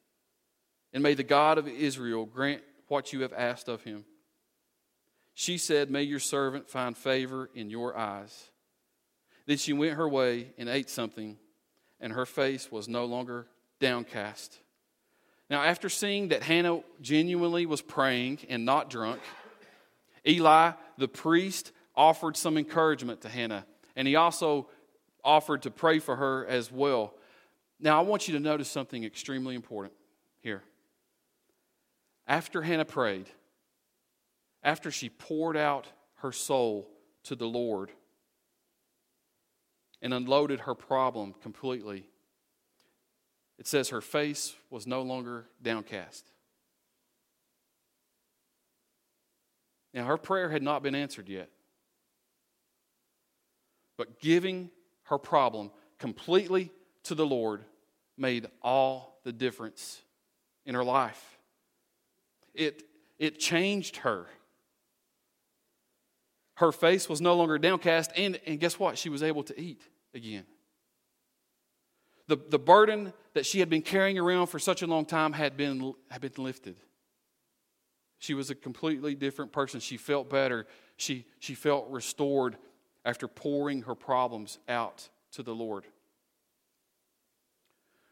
and 0.93 1.03
may 1.03 1.15
the 1.15 1.23
God 1.23 1.59
of 1.59 1.69
Israel 1.69 2.27
grant 2.27 2.62
what 2.89 3.12
you 3.12 3.23
have 3.23 3.33
asked 3.33 3.69
of 3.69 3.83
him. 3.83 4.05
She 5.35 5.59
said, 5.59 5.91
May 5.91 6.03
your 6.03 6.21
servant 6.21 6.69
find 6.69 6.97
favor 6.97 7.51
in 7.55 7.71
your 7.71 7.97
eyes. 7.97 8.51
Then 9.47 9.59
she 9.59 9.73
went 9.73 9.95
her 9.95 10.09
way 10.09 10.53
and 10.59 10.69
ate 10.69 10.91
something, 10.91 11.39
and 12.01 12.12
her 12.12 12.27
face 12.27 12.71
was 12.71 12.89
no 12.89 13.05
longer 13.05 13.47
downcast. 13.81 14.59
Now, 15.51 15.62
after 15.62 15.89
seeing 15.89 16.29
that 16.29 16.43
Hannah 16.43 16.81
genuinely 17.01 17.67
was 17.67 17.83
praying 17.83 18.39
and 18.49 18.65
not 18.65 18.89
drunk, 18.89 19.21
Eli, 20.27 20.73
the 20.99 21.09
priest, 21.09 21.73
offered 21.95 22.37
some 22.37 22.57
encouragement 22.57 23.23
to 23.23 23.29
Hannah, 23.29 23.67
and 23.97 24.09
he 24.09 24.17
also 24.17 24.69
offered 25.25 25.62
to 25.62 25.71
pray 25.71 25.99
for 25.99 26.17
her 26.17 26.47
as 26.47 26.71
well. 26.71 27.15
Now, 27.81 27.99
I 27.99 28.03
want 28.03 28.29
you 28.29 28.35
to 28.35 28.41
notice 28.41 28.71
something 28.71 29.05
extremely 29.05 29.55
important 29.55 29.95
here. 30.41 30.62
After 32.27 32.62
Hannah 32.62 32.85
prayed, 32.85 33.27
after 34.62 34.90
she 34.90 35.09
poured 35.09 35.57
out 35.57 35.87
her 36.16 36.33
soul 36.33 36.88
to 37.25 37.35
the 37.35 37.47
Lord 37.47 37.90
and 40.00 40.12
unloaded 40.12 40.61
her 40.61 40.75
problem 40.75 41.35
completely, 41.42 42.07
it 43.59 43.66
says 43.66 43.90
her 43.90 44.00
face 44.00 44.54
was 44.71 44.87
no 44.87 45.02
longer 45.02 45.47
downcast. 45.62 46.26
Now, 49.95 50.07
her 50.07 50.16
prayer 50.16 50.50
had 50.50 50.62
not 50.62 50.83
been 50.83 50.95
answered 50.95 51.28
yet. 51.28 51.50
But 53.99 54.21
giving 54.21 54.71
her 55.04 55.19
problem 55.19 55.71
completely 55.99 56.73
to 57.04 57.14
the 57.14 57.26
Lord 57.26 57.64
made 58.16 58.47
all 58.62 59.21
the 59.25 59.33
difference 59.33 60.00
in 60.64 60.75
her 60.75 60.85
life. 60.85 61.38
It, 62.54 62.83
it 63.19 63.38
changed 63.38 63.99
her. 63.99 64.26
Her 66.54 66.73
face 66.73 67.09
was 67.09 67.21
no 67.21 67.35
longer 67.35 67.59
downcast, 67.59 68.12
and, 68.16 68.38
and 68.47 68.61
guess 68.61 68.78
what? 68.78 68.99
She 68.99 69.09
was 69.09 69.23
able 69.23 69.42
to 69.44 69.61
eat 69.61 69.82
again. 70.14 70.44
The, 72.28 72.37
the 72.37 72.59
burden 72.59 73.12
that 73.35 73.47
she 73.47 73.61
had 73.61 73.68
been 73.68 73.82
carrying 73.82 74.18
around 74.18 74.47
for 74.47 74.59
such 74.59 74.82
a 74.82 74.87
long 74.87 75.04
time 75.04 75.32
had 75.32 75.56
been, 75.56 75.94
had 76.11 76.21
been 76.21 76.32
lifted. 76.37 76.76
She 78.18 78.35
was 78.35 78.50
a 78.50 78.54
completely 78.54 79.14
different 79.14 79.50
person. 79.50 79.80
She 79.80 79.97
felt 79.97 80.30
better. 80.30 80.66
She, 80.97 81.26
she 81.40 81.54
felt 81.54 81.88
restored 81.90 82.56
after 83.04 83.26
pouring 83.26 83.82
her 83.82 83.94
problems 83.94 84.59
out 84.68 85.09
to 85.32 85.42
the 85.42 85.54
Lord. 85.54 85.85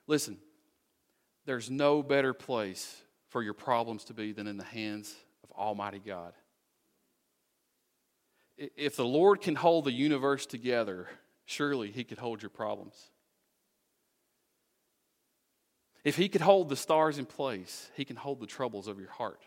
Listen, 0.07 0.39
there's 1.47 1.71
no 1.71 2.03
better 2.03 2.33
place 2.33 3.03
for 3.29 3.43
your 3.43 3.55
problems 3.55 4.05
to 4.05 4.15
be 4.15 4.33
than 4.33 4.49
in 4.49 4.57
the 4.57 4.65
hands 4.65 5.15
of 5.45 5.53
Almighty 5.57 6.01
God. 6.05 6.33
If 8.61 8.95
the 8.95 9.07
Lord 9.07 9.41
can 9.41 9.55
hold 9.55 9.87
the 9.87 9.93
universe 9.93 10.45
together, 10.45 11.09
surely 11.47 11.91
He 11.91 12.05
could 12.05 12.19
hold 12.19 12.43
your 12.43 12.51
problems. 12.51 12.95
If 16.05 16.17
He 16.17 16.29
could 16.29 16.43
hold 16.43 16.69
the 16.69 16.77
stars 16.77 17.19
in 17.19 17.25
place, 17.25 17.91
He 17.97 18.05
can 18.05 18.17
hold 18.17 18.39
the 18.39 18.47
troubles 18.47 18.87
of 18.87 19.01
your 19.01 19.11
heart. 19.11 19.43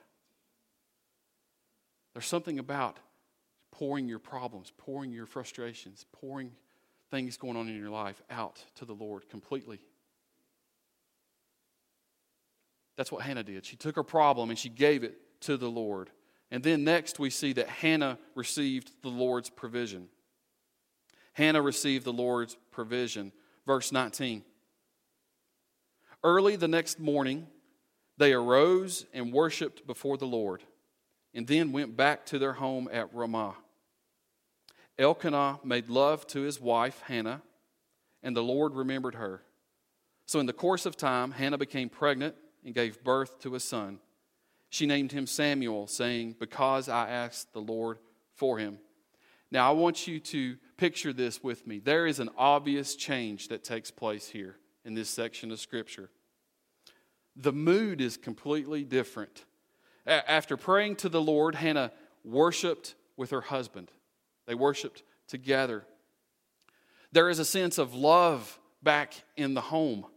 There's 2.13 2.25
something 2.25 2.57
about 2.57 2.97
pouring 3.71 4.07
your 4.07 4.19
problems, 4.19 4.71
pouring 4.77 5.11
your 5.11 5.27
frustrations, 5.27 6.05
pouring 6.11 6.51
things 7.11 7.37
going 7.37 7.55
on 7.55 7.67
in 7.67 7.77
your 7.77 7.89
life 7.91 8.21
out 8.31 8.63
to 8.75 8.85
the 8.85 8.93
Lord 8.93 9.29
completely. 9.29 9.79
That's 12.95 13.11
what 13.11 13.23
Hannah 13.23 13.43
did. 13.43 13.65
She 13.65 13.75
took 13.75 13.95
her 13.95 14.03
problem 14.03 14.49
and 14.49 14.57
she 14.57 14.69
gave 14.69 15.03
it 15.03 15.17
to 15.41 15.57
the 15.57 15.69
Lord. 15.69 16.09
And 16.53 16.61
then 16.61 16.83
next 16.83 17.17
we 17.17 17.31
see 17.31 17.51
that 17.53 17.67
Hannah 17.67 18.19
received 18.35 18.91
the 19.01 19.09
Lord's 19.09 19.49
provision. 19.49 20.07
Hannah 21.33 21.63
received 21.63 22.05
the 22.05 22.13
Lord's 22.13 22.55
provision. 22.69 23.31
Verse 23.65 23.91
19. 23.91 24.43
Early 26.23 26.55
the 26.55 26.67
next 26.67 26.99
morning, 26.99 27.47
they 28.19 28.33
arose 28.33 29.07
and 29.15 29.33
worshiped 29.33 29.87
before 29.87 30.15
the 30.15 30.27
Lord, 30.27 30.61
and 31.33 31.47
then 31.47 31.71
went 31.71 31.97
back 31.97 32.23
to 32.27 32.37
their 32.37 32.53
home 32.53 32.87
at 32.93 33.11
Ramah. 33.15 33.55
Elkanah 34.99 35.59
made 35.63 35.89
love 35.89 36.27
to 36.27 36.41
his 36.41 36.61
wife, 36.61 37.01
Hannah, 37.07 37.41
and 38.21 38.37
the 38.37 38.43
Lord 38.43 38.75
remembered 38.75 39.15
her. 39.15 39.41
So, 40.27 40.39
in 40.39 40.45
the 40.45 40.53
course 40.53 40.85
of 40.85 40.97
time, 40.97 41.31
Hannah 41.31 41.57
became 41.57 41.89
pregnant 41.89 42.35
and 42.63 42.75
gave 42.75 43.03
birth 43.03 43.39
to 43.39 43.55
a 43.55 43.59
son. 43.59 43.97
She 44.73 44.87
named 44.87 45.11
him 45.11 45.27
Samuel, 45.27 45.85
saying, 45.85 46.37
Because 46.39 46.89
I 46.89 47.07
asked 47.07 47.53
the 47.53 47.61
Lord 47.61 47.99
for 48.33 48.57
him. 48.57 48.79
Now, 49.51 49.69
I 49.69 49.75
want 49.75 50.07
you 50.07 50.19
to 50.19 50.57
picture 50.77 51.13
this 51.13 51.43
with 51.43 51.67
me. 51.67 51.77
There 51.77 52.07
is 52.07 52.19
an 52.19 52.31
obvious 52.39 52.95
change 52.95 53.49
that 53.49 53.63
takes 53.63 53.91
place 53.91 54.29
here 54.29 54.55
in 54.83 54.95
this 54.95 55.09
section 55.09 55.51
of 55.51 55.59
Scripture. 55.59 56.09
The 57.35 57.53
mood 57.53 58.01
is 58.01 58.17
completely 58.17 58.83
different. 58.83 59.45
After 60.07 60.57
praying 60.57 60.95
to 60.97 61.09
the 61.09 61.21
Lord, 61.21 61.53
Hannah 61.53 61.91
worshiped 62.25 62.95
with 63.15 63.29
her 63.29 63.41
husband. 63.41 63.91
They 64.47 64.55
worshiped 64.55 65.03
together. 65.27 65.85
There 67.11 67.29
is 67.29 67.37
a 67.37 67.45
sense 67.45 67.77
of 67.77 67.93
love 67.93 68.59
back 68.81 69.23
in 69.37 69.53
the 69.53 69.61
home. 69.61 70.07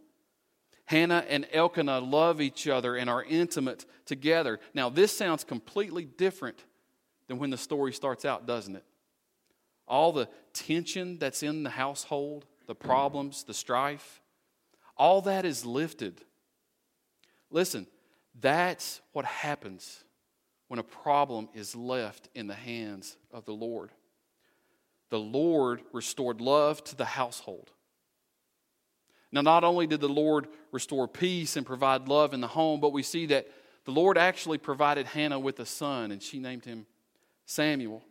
Hannah 0.87 1.25
and 1.27 1.45
Elkanah 1.51 1.99
love 1.99 2.41
each 2.41 2.67
other 2.67 2.95
and 2.95 3.09
are 3.09 3.23
intimate 3.23 3.85
together. 4.05 4.59
Now, 4.73 4.89
this 4.89 5.15
sounds 5.15 5.43
completely 5.43 6.05
different 6.05 6.63
than 7.27 7.39
when 7.39 7.49
the 7.49 7.57
story 7.57 7.91
starts 7.91 8.23
out, 8.23 8.47
doesn't 8.47 8.75
it? 8.75 8.85
All 9.85 10.13
the 10.13 10.29
tension 10.53 11.17
that's 11.17 11.43
in 11.43 11.63
the 11.63 11.69
household, 11.69 12.45
the 12.67 12.75
problems, 12.75 13.43
the 13.43 13.53
strife, 13.53 14.21
all 14.95 15.21
that 15.23 15.43
is 15.43 15.65
lifted. 15.65 16.21
Listen, 17.51 17.85
that's 18.39 19.01
what 19.11 19.25
happens 19.25 20.05
when 20.69 20.79
a 20.79 20.83
problem 20.83 21.49
is 21.53 21.75
left 21.75 22.29
in 22.33 22.47
the 22.47 22.53
hands 22.53 23.17
of 23.33 23.43
the 23.43 23.53
Lord. 23.53 23.91
The 25.09 25.19
Lord 25.19 25.81
restored 25.91 26.39
love 26.39 26.81
to 26.85 26.95
the 26.95 27.05
household. 27.05 27.71
Now, 29.31 29.41
not 29.41 29.63
only 29.63 29.87
did 29.87 29.99
the 29.99 30.07
Lord 30.07 30.47
restore 30.71 31.07
peace 31.07 31.57
and 31.57 31.65
provide 31.65 32.07
love 32.07 32.33
in 32.33 32.41
the 32.41 32.47
home, 32.47 32.79
but 32.79 32.93
we 32.93 33.03
see 33.03 33.25
that 33.27 33.47
the 33.85 33.91
Lord 33.91 34.17
actually 34.17 34.57
provided 34.57 35.05
Hannah 35.05 35.39
with 35.39 35.59
a 35.59 35.65
son, 35.65 36.11
and 36.11 36.21
she 36.21 36.39
named 36.39 36.65
him 36.65 36.85
Samuel. 37.45 38.03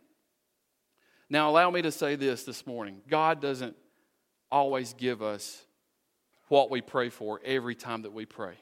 Now, 1.29 1.49
allow 1.49 1.69
me 1.69 1.81
to 1.81 1.91
say 1.91 2.15
this 2.15 2.43
this 2.43 2.65
morning 2.65 3.01
God 3.07 3.41
doesn't 3.41 3.75
always 4.51 4.93
give 4.93 5.21
us 5.21 5.63
what 6.47 6.69
we 6.69 6.81
pray 6.81 7.09
for 7.09 7.41
every 7.43 7.75
time 7.75 8.03
that 8.03 8.13
we 8.13 8.25
pray. 8.25 8.55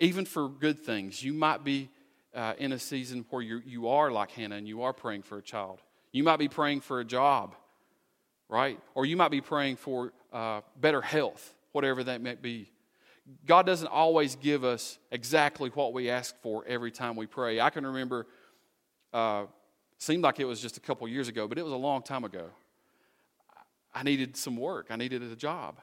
Even 0.00 0.24
for 0.24 0.48
good 0.48 0.80
things, 0.80 1.22
you 1.22 1.32
might 1.32 1.64
be 1.64 1.88
uh, 2.34 2.54
in 2.58 2.72
a 2.72 2.78
season 2.78 3.24
where 3.30 3.42
you 3.42 3.62
you 3.64 3.88
are 3.88 4.10
like 4.10 4.32
Hannah 4.32 4.56
and 4.56 4.68
you 4.68 4.82
are 4.82 4.92
praying 4.92 5.22
for 5.22 5.38
a 5.38 5.42
child. 5.42 5.80
You 6.12 6.22
might 6.24 6.38
be 6.38 6.48
praying 6.48 6.82
for 6.82 7.00
a 7.00 7.04
job, 7.04 7.54
right? 8.48 8.78
Or 8.94 9.06
you 9.06 9.16
might 9.16 9.30
be 9.30 9.40
praying 9.40 9.76
for 9.76 10.12
uh, 10.34 10.60
better 10.78 11.00
health, 11.00 11.54
whatever 11.72 12.04
that 12.04 12.20
may 12.20 12.34
be. 12.34 12.70
God 13.46 13.64
doesn't 13.64 13.86
always 13.86 14.36
give 14.36 14.64
us 14.64 14.98
exactly 15.10 15.70
what 15.70 15.94
we 15.94 16.10
ask 16.10 16.34
for 16.42 16.64
every 16.66 16.90
time 16.90 17.16
we 17.16 17.26
pray. 17.26 17.60
I 17.60 17.70
can 17.70 17.86
remember, 17.86 18.26
uh, 19.14 19.44
seemed 19.96 20.22
like 20.22 20.40
it 20.40 20.44
was 20.44 20.60
just 20.60 20.76
a 20.76 20.80
couple 20.80 21.08
years 21.08 21.28
ago, 21.28 21.48
but 21.48 21.56
it 21.56 21.62
was 21.62 21.72
a 21.72 21.76
long 21.76 22.02
time 22.02 22.24
ago. 22.24 22.50
I 23.94 24.02
needed 24.02 24.36
some 24.36 24.56
work, 24.56 24.88
I 24.90 24.96
needed 24.96 25.22
a 25.22 25.36
job. 25.36 25.78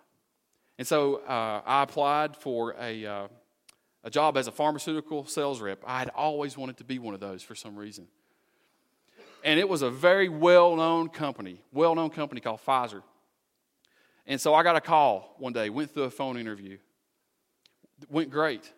And 0.77 0.87
so 0.87 1.17
uh, 1.27 1.61
I 1.65 1.83
applied 1.83 2.35
for 2.35 2.75
a, 2.79 3.05
uh, 3.05 3.27
a 4.03 4.09
job 4.09 4.37
as 4.37 4.47
a 4.47 4.51
pharmaceutical 4.51 5.25
sales 5.25 5.61
rep. 5.61 5.79
I 5.85 5.99
had 5.99 6.09
always 6.09 6.57
wanted 6.57 6.77
to 6.77 6.83
be 6.83 6.99
one 6.99 7.13
of 7.13 7.19
those 7.19 7.41
for 7.41 7.55
some 7.55 7.75
reason. 7.75 8.07
And 9.43 9.59
it 9.59 9.67
was 9.67 9.81
a 9.81 9.89
very 9.89 10.29
well 10.29 10.75
known 10.75 11.09
company, 11.09 11.61
well 11.71 11.95
known 11.95 12.09
company 12.09 12.41
called 12.41 12.59
Pfizer. 12.65 13.01
And 14.27 14.39
so 14.39 14.53
I 14.53 14.63
got 14.63 14.75
a 14.75 14.81
call 14.81 15.35
one 15.37 15.53
day, 15.53 15.69
went 15.69 15.93
through 15.93 16.03
a 16.03 16.11
phone 16.11 16.37
interview. 16.37 16.77
Went 18.09 18.29
great. 18.29 18.71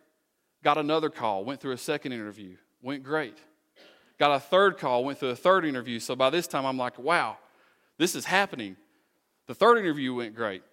Got 0.63 0.77
another 0.77 1.09
call, 1.09 1.43
went 1.43 1.59
through 1.59 1.73
a 1.73 1.77
second 1.77 2.13
interview. 2.13 2.55
Went 2.81 3.03
great. 3.03 3.37
Got 4.19 4.35
a 4.35 4.39
third 4.39 4.77
call, 4.77 5.03
went 5.03 5.17
through 5.19 5.29
a 5.29 5.35
third 5.35 5.65
interview. 5.65 5.99
So 5.99 6.15
by 6.15 6.29
this 6.29 6.47
time, 6.47 6.65
I'm 6.65 6.77
like, 6.77 6.97
wow, 6.97 7.37
this 7.97 8.15
is 8.15 8.25
happening. 8.25 8.77
The 9.47 9.55
third 9.55 9.77
interview 9.77 10.13
went 10.13 10.35
great. 10.35 10.63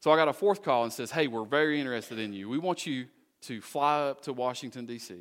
So 0.00 0.10
I 0.10 0.16
got 0.16 0.28
a 0.28 0.32
fourth 0.32 0.62
call 0.62 0.84
and 0.84 0.92
says, 0.92 1.10
hey, 1.10 1.26
we're 1.26 1.44
very 1.44 1.80
interested 1.80 2.18
in 2.18 2.32
you. 2.32 2.48
We 2.48 2.58
want 2.58 2.86
you 2.86 3.06
to 3.42 3.60
fly 3.60 4.08
up 4.08 4.22
to 4.22 4.32
Washington, 4.32 4.86
D.C., 4.86 5.14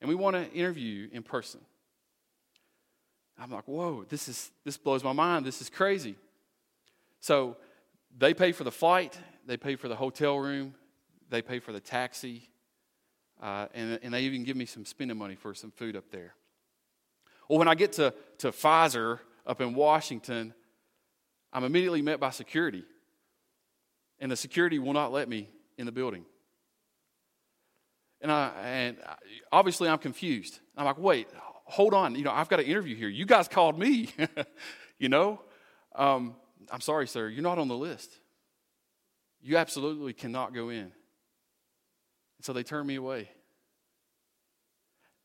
and 0.00 0.08
we 0.08 0.14
want 0.14 0.36
to 0.36 0.52
interview 0.52 1.04
you 1.04 1.08
in 1.10 1.22
person. 1.22 1.60
I'm 3.38 3.50
like, 3.50 3.66
whoa, 3.66 4.04
this, 4.08 4.28
is, 4.28 4.50
this 4.64 4.76
blows 4.76 5.02
my 5.02 5.12
mind. 5.12 5.44
This 5.46 5.60
is 5.60 5.70
crazy. 5.70 6.16
So 7.20 7.56
they 8.16 8.34
pay 8.34 8.52
for 8.52 8.64
the 8.64 8.72
flight, 8.72 9.18
they 9.46 9.56
pay 9.56 9.76
for 9.76 9.88
the 9.88 9.96
hotel 9.96 10.38
room, 10.38 10.74
they 11.28 11.42
pay 11.42 11.58
for 11.58 11.72
the 11.72 11.80
taxi, 11.80 12.48
uh, 13.42 13.66
and, 13.74 13.98
and 14.02 14.14
they 14.14 14.22
even 14.22 14.44
give 14.44 14.56
me 14.56 14.66
some 14.66 14.84
spending 14.84 15.16
money 15.16 15.34
for 15.34 15.54
some 15.54 15.70
food 15.70 15.96
up 15.96 16.10
there. 16.10 16.34
Well, 17.48 17.58
when 17.58 17.68
I 17.68 17.74
get 17.74 17.92
to, 17.94 18.14
to 18.38 18.48
Pfizer 18.48 19.20
up 19.46 19.60
in 19.60 19.74
Washington, 19.74 20.54
I'm 21.52 21.64
immediately 21.64 22.02
met 22.02 22.18
by 22.18 22.30
security. 22.30 22.84
And 24.18 24.30
the 24.30 24.36
security 24.36 24.78
will 24.78 24.94
not 24.94 25.12
let 25.12 25.28
me 25.28 25.48
in 25.76 25.86
the 25.86 25.92
building. 25.92 26.24
And, 28.20 28.32
I, 28.32 28.50
and 28.64 28.96
obviously, 29.52 29.88
I'm 29.88 29.98
confused. 29.98 30.58
I'm 30.76 30.86
like, 30.86 30.98
wait, 30.98 31.28
hold 31.64 31.92
on. 31.92 32.14
You 32.14 32.24
know, 32.24 32.32
I've 32.32 32.48
got 32.48 32.60
an 32.60 32.66
interview 32.66 32.96
here. 32.96 33.08
You 33.08 33.26
guys 33.26 33.46
called 33.46 33.78
me, 33.78 34.08
you 34.98 35.08
know? 35.08 35.40
Um, 35.94 36.34
I'm 36.70 36.80
sorry, 36.80 37.06
sir, 37.06 37.28
you're 37.28 37.42
not 37.42 37.58
on 37.58 37.68
the 37.68 37.76
list. 37.76 38.10
You 39.40 39.56
absolutely 39.56 40.12
cannot 40.12 40.54
go 40.54 40.70
in. 40.70 40.80
And 40.80 40.92
so 42.42 42.52
they 42.52 42.62
turned 42.62 42.88
me 42.88 42.96
away. 42.96 43.28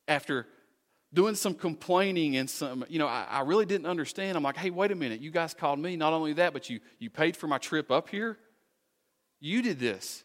After 0.07 0.47
doing 1.13 1.35
some 1.35 1.53
complaining 1.53 2.37
and 2.37 2.49
some, 2.49 2.85
you 2.87 2.99
know, 2.99 3.07
I, 3.07 3.25
I, 3.29 3.41
really 3.41 3.65
didn't 3.65 3.87
understand. 3.87 4.37
I'm 4.37 4.43
like, 4.43 4.57
hey, 4.57 4.69
wait 4.69 4.91
a 4.91 4.95
minute. 4.95 5.21
You 5.21 5.31
guys 5.31 5.53
called 5.53 5.79
me. 5.79 5.95
Not 5.95 6.13
only 6.13 6.33
that, 6.33 6.53
but 6.53 6.69
you, 6.69 6.79
you 6.99 7.09
paid 7.09 7.35
for 7.35 7.47
my 7.47 7.57
trip 7.57 7.91
up 7.91 8.09
here. 8.09 8.37
You 9.39 9.61
did 9.61 9.79
this. 9.79 10.23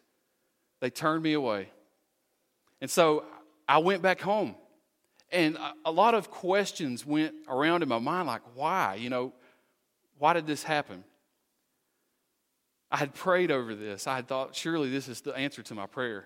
They 0.79 0.89
turned 0.89 1.23
me 1.23 1.33
away. 1.33 1.69
And 2.81 2.89
so 2.89 3.25
I 3.67 3.79
went 3.79 4.01
back 4.01 4.21
home. 4.21 4.55
And 5.29 5.57
a, 5.57 5.73
a 5.85 5.91
lot 5.91 6.13
of 6.13 6.31
questions 6.31 7.05
went 7.05 7.33
around 7.49 7.83
in 7.83 7.89
my 7.89 7.99
mind, 7.99 8.27
like, 8.27 8.43
why? 8.55 8.95
You 8.95 9.09
know, 9.09 9.33
why 10.17 10.33
did 10.33 10.47
this 10.47 10.63
happen? 10.63 11.03
I 12.89 12.97
had 12.97 13.13
prayed 13.13 13.51
over 13.51 13.75
this. 13.75 14.07
I 14.07 14.15
had 14.15 14.27
thought, 14.27 14.55
surely 14.55 14.89
this 14.89 15.07
is 15.07 15.21
the 15.21 15.35
answer 15.35 15.61
to 15.63 15.75
my 15.75 15.85
prayer. 15.85 16.25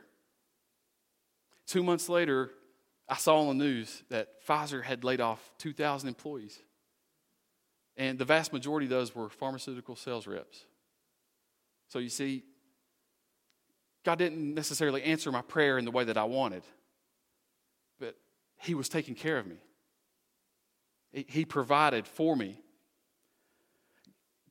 Two 1.66 1.84
months 1.84 2.08
later, 2.10 2.52
I 3.10 3.16
saw 3.16 3.40
on 3.40 3.58
the 3.58 3.64
news 3.64 4.04
that 4.10 4.46
Pfizer 4.46 4.84
had 4.84 5.04
laid 5.04 5.22
off 5.22 5.52
2,000 5.58 6.08
employees. 6.08 6.60
And 7.98 8.18
the 8.18 8.26
vast 8.26 8.54
majority 8.54 8.86
of 8.86 8.92
those 8.92 9.16
were 9.16 9.30
pharmaceutical 9.30 9.96
sales 9.96 10.28
reps. 10.28 10.66
So 11.90 12.00
you 12.00 12.10
see, 12.10 12.44
God 14.04 14.18
didn't 14.18 14.54
necessarily 14.54 15.04
answer 15.04 15.32
my 15.32 15.42
prayer 15.42 15.78
in 15.78 15.86
the 15.86 15.92
way 15.92 16.04
that 16.06 16.18
I 16.18 16.24
wanted, 16.24 16.64
but 18.00 18.16
He 18.58 18.74
was 18.74 18.88
taking 18.88 19.16
care 19.16 19.38
of 19.38 19.46
me. 19.46 19.58
He 21.12 21.44
provided 21.44 22.08
for 22.08 22.36
me. 22.36 22.62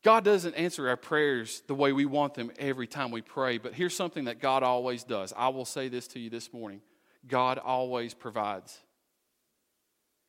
God 0.03 0.25
doesn't 0.25 0.55
answer 0.55 0.89
our 0.89 0.97
prayers 0.97 1.63
the 1.67 1.75
way 1.75 1.93
we 1.93 2.07
want 2.07 2.35
them 2.35 2.51
every 2.59 2.87
time 2.87 3.11
we 3.11 3.21
pray, 3.21 3.59
but 3.59 3.75
here's 3.75 3.95
something 3.95 4.25
that 4.25 4.41
God 4.41 4.63
always 4.63 5.05
does. 5.05 5.33
I 5.37 5.49
will 5.49 5.67
say 5.67 5.89
this 5.89 6.07
to 6.09 6.19
you 6.19 6.31
this 6.31 6.53
morning 6.53 6.81
God 7.27 7.59
always 7.59 8.15
provides. 8.15 8.79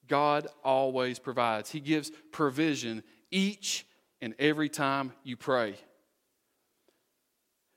God 0.08 0.48
always 0.64 1.20
provides. 1.20 1.72
He 1.72 1.80
gives 1.80 2.12
provision 2.32 3.02
each 3.30 3.86
and 4.20 4.36
every 4.40 4.68
time 4.68 5.14
you 5.24 5.38
pray. 5.38 5.76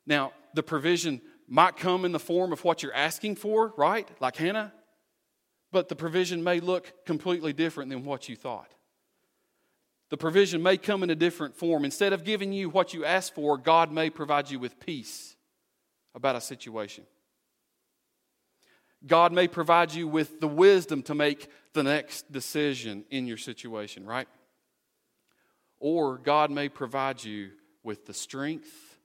Now, 0.05 0.33
the 0.53 0.63
provision 0.63 1.21
might 1.47 1.77
come 1.77 2.05
in 2.05 2.11
the 2.11 2.19
form 2.19 2.53
of 2.53 2.65
what 2.65 2.83
you're 2.83 2.95
asking 2.95 3.37
for, 3.37 3.73
right? 3.77 4.09
Like 4.21 4.37
Hannah, 4.37 4.73
but 5.71 5.89
the 5.89 5.97
provision 5.97 6.43
may 6.43 6.61
look 6.61 6.93
completely 7.05 7.53
different 7.53 7.91
than 7.91 8.05
what 8.05 8.29
you 8.29 8.35
thought. 8.35 8.73
The 10.15 10.19
provision 10.19 10.63
may 10.63 10.77
come 10.77 11.03
in 11.03 11.11
a 11.11 11.17
different 11.17 11.57
form. 11.57 11.85
Instead 11.85 12.13
of 12.13 12.23
giving 12.23 12.53
you 12.53 12.71
what 12.71 12.95
you 12.95 13.05
ask 13.05 13.35
for, 13.35 13.59
God 13.59 13.91
may 13.91 14.11
provide 14.11 14.49
you 14.49 14.61
with 14.61 14.79
peace 14.79 15.35
about 16.15 16.37
a 16.37 16.41
situation. 16.41 17.03
God 19.05 19.33
may 19.33 19.49
provide 19.49 19.93
you 19.93 20.07
with 20.07 20.39
the 20.39 20.47
wisdom 20.47 21.03
to 21.03 21.17
make 21.17 21.49
the 21.73 21.83
next 21.83 22.31
decision 22.31 23.05
in 23.11 23.27
your 23.27 23.37
situation, 23.37 24.07
right? 24.07 24.29
Or 25.81 26.19
God 26.19 26.53
may 26.53 26.69
provide 26.69 27.25
you 27.25 27.51
with 27.83 28.07
the 28.07 28.15
strength 28.15 28.97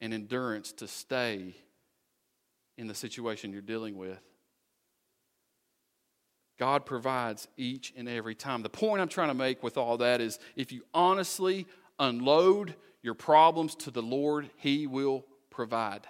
and 0.00 0.14
endurance 0.14 0.70
to 0.74 0.86
stay 0.86 1.56
in 2.78 2.86
the 2.86 2.94
situation 2.94 3.52
you're 3.52 3.60
dealing 3.60 3.96
with. 3.96 4.22
God 6.58 6.86
provides 6.86 7.48
each 7.56 7.92
and 7.96 8.08
every 8.08 8.34
time. 8.34 8.62
The 8.62 8.68
point 8.68 9.02
I'm 9.02 9.08
trying 9.08 9.28
to 9.28 9.34
make 9.34 9.62
with 9.62 9.76
all 9.76 9.98
that 9.98 10.20
is 10.20 10.38
if 10.56 10.72
you 10.72 10.82
honestly 10.94 11.66
unload 11.98 12.74
your 13.02 13.14
problems 13.14 13.74
to 13.76 13.90
the 13.90 14.02
Lord, 14.02 14.50
He 14.56 14.86
will 14.86 15.26
provide. 15.50 16.06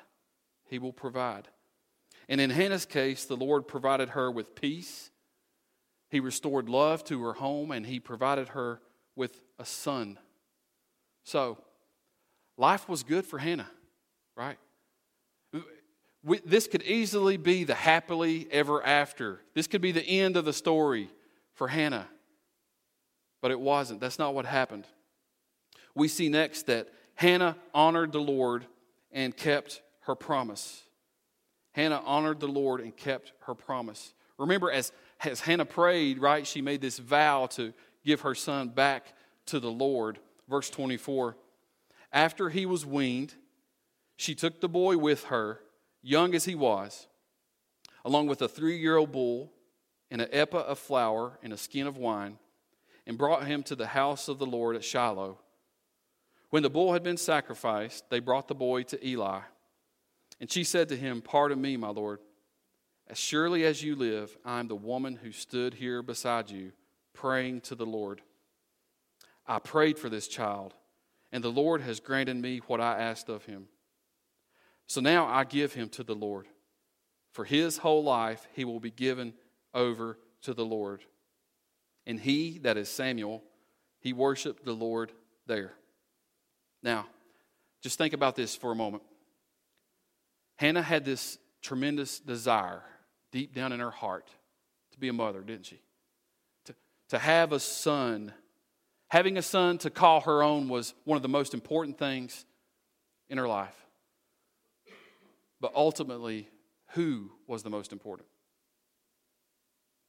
He 0.69 0.79
will 0.79 0.93
provide. 0.93 1.49
And 2.29 2.41
in 2.41 2.51
Hannah's 2.51 2.87
case, 2.87 3.25
the 3.25 3.37
Lord 3.37 3.67
provided 3.69 4.11
her 4.11 4.31
with 4.31 4.55
peace. 4.55 5.11
He 6.11 6.21
restored 6.21 6.69
love 6.69 7.05
to 7.05 7.23
her 7.23 7.35
home, 7.35 7.71
and 7.71 7.85
He 7.85 8.01
provided 8.01 8.49
her 8.49 8.81
with 9.17 9.41
a 9.59 9.65
son. 9.65 10.19
So, 11.25 11.59
life 12.57 12.89
was 12.89 13.03
good 13.03 13.25
for 13.25 13.39
Hannah, 13.39 13.71
right? 14.37 14.59
We, 16.25 16.41
this 16.45 16.67
could 16.67 16.83
easily 16.83 17.37
be 17.37 17.65
the 17.65 17.75
happily 17.75 18.49
ever 18.51 18.83
after. 18.83 19.41
This 19.53 19.67
could 19.67 19.83
be 19.83 19.93
the 19.93 20.07
end 20.07 20.37
of 20.37 20.47
the 20.47 20.55
story 20.55 21.11
for 21.53 21.69
Hannah. 21.69 22.09
But 23.43 23.51
it 23.51 23.61
wasn't. 23.61 24.01
That's 24.01 24.19
not 24.19 24.35
what 24.35 24.47
happened. 24.47 24.87
We 25.95 26.09
see 26.09 26.31
next 26.31 26.67
that 26.67 26.89
Hannah 27.15 27.57
honored 27.75 28.13
the 28.13 28.21
Lord 28.21 28.67
and 29.13 29.37
kept 29.37 29.83
her 30.01 30.15
promise. 30.15 30.83
Hannah 31.73 32.03
honored 32.05 32.41
the 32.41 32.49
Lord 32.49 32.81
and 32.81 32.97
kept 32.97 33.33
her 33.41 33.55
promise. 33.55 34.15
Remember, 34.39 34.71
as, 34.71 34.93
as 35.25 35.41
Hannah 35.41 35.67
prayed, 35.67 36.19
right, 36.19 36.47
she 36.47 36.63
made 36.63 36.81
this 36.81 36.99
vow 36.99 37.47
to 37.53 37.75
give 38.05 38.23
her 38.23 38.35
son 38.35 38.69
back 38.69 39.13
to 39.47 39.61
the 39.61 39.71
Lord. 39.71 40.19
Verse 40.49 40.71
24 40.71 41.37
After 42.13 42.49
he 42.49 42.65
was 42.65 42.87
weaned, 42.87 43.35
she 44.17 44.35
took 44.35 44.61
the 44.61 44.69
boy 44.69 44.97
with 44.97 45.25
her 45.25 45.61
young 46.05 46.35
as 46.35 46.45
he 46.45 46.55
was, 46.55 47.09
along 48.05 48.27
with 48.27 48.43
a 48.43 48.49
three 48.49 48.77
year 48.77 48.97
old 48.97 49.11
bull 49.11 49.51
and 50.11 50.21
an 50.21 50.29
ephah 50.31 50.59
of 50.59 50.79
flour 50.79 51.39
and 51.43 51.53
a 51.53 51.57
skin 51.57 51.87
of 51.87 51.97
wine, 51.97 52.39
and 53.07 53.19
brought 53.19 53.47
him 53.47 53.63
to 53.65 53.75
the 53.75 53.89
house 53.89 54.29
of 54.29 54.39
the 54.39 54.47
Lord 54.47 54.77
at 54.77 54.85
Shiloh. 54.85 55.39
When 56.51 56.63
the 56.63 56.71
bull 56.71 56.93
had 56.93 57.03
been 57.03 57.17
sacrificed, 57.17 58.11
they 58.11 58.21
brought 58.21 58.47
the 58.47 58.55
boy 58.55 58.85
to 58.85 59.07
Eli. 59.07 59.41
And 60.41 60.51
she 60.51 60.63
said 60.63 60.89
to 60.91 60.97
him, 60.97 61.21
Pardon 61.21 61.61
me, 61.61 61.77
my 61.77 61.89
Lord. 61.89 62.21
As 63.09 63.19
surely 63.19 63.65
as 63.65 63.83
you 63.83 63.97
live, 63.97 64.37
I 64.45 64.61
am 64.61 64.69
the 64.69 64.77
woman 64.77 65.17
who 65.17 65.33
stood 65.33 65.75
here 65.75 66.03
beside 66.03 66.51
you, 66.51 66.73
praying 67.13 67.63
to 67.63 67.75
the 67.75 67.87
Lord. 67.87 68.23
I 69.47 69.59
prayed 69.59 69.99
for 69.99 70.09
this 70.09 70.29
child, 70.29 70.75
and 71.33 71.43
the 71.43 71.51
Lord 71.51 71.81
has 71.83 72.01
granted 72.01 72.37
me 72.37 72.59
what 72.67 72.81
I 72.81 72.99
asked 72.99 73.29
of 73.29 73.45
him. 73.45 73.67
So 74.87 75.01
now 75.01 75.27
I 75.27 75.45
give 75.45 75.73
him 75.73 75.89
to 75.91 76.03
the 76.03 76.15
Lord. 76.15 76.47
For 77.33 77.45
his 77.45 77.79
whole 77.79 78.05
life 78.05 78.47
he 78.55 78.65
will 78.65 78.81
be 78.81 78.91
given 78.91 79.35
over 79.73 80.19
to 80.43 80.55
the 80.55 80.65
Lord. 80.65 81.05
And 82.07 82.21
he, 82.21 82.59
that 82.59 82.77
is 82.77 82.89
Samuel, 82.89 83.43
he 84.01 84.13
worshiped 84.13 84.65
the 84.65 84.75
Lord 84.75 85.11
there. 85.47 85.73
Now, 86.83 87.07
just 87.83 87.99
think 87.99 88.13
about 88.13 88.37
this 88.37 88.55
for 88.55 88.73
a 88.73 88.77
moment. 88.77 89.03
Hannah 90.57 90.83
had 90.83 91.05
this 91.05 91.39
tremendous 91.63 92.21
desire 92.21 92.83
deep 93.33 93.55
down 93.55 93.73
in 93.73 93.81
her 93.81 93.91
heart 93.91 94.29
to 94.93 94.99
be 94.99 95.09
a 95.09 95.13
mother, 95.13 95.41
didn't 95.41 95.67
she? 95.67 95.81
To, 96.67 96.75
to 97.09 97.19
have 97.19 97.53
a 97.53 97.59
son. 97.59 98.33
Having 99.09 99.39
a 99.39 99.43
son 99.43 99.79
to 99.79 99.91
call 99.91 100.21
her 100.21 100.43
own 100.43 100.69
was 100.69 100.95
one 101.05 101.17
of 101.17 101.23
the 101.23 101.29
most 101.29 101.55
important 101.55 101.99
things 101.99 102.45
in 103.29 103.39
her 103.39 103.49
life. 103.49 103.75
But 105.65 105.73
ultimately, 105.75 106.51
who 106.91 107.31
was 107.47 107.63
the 107.63 107.71
most 107.71 107.91
important? 107.91 108.29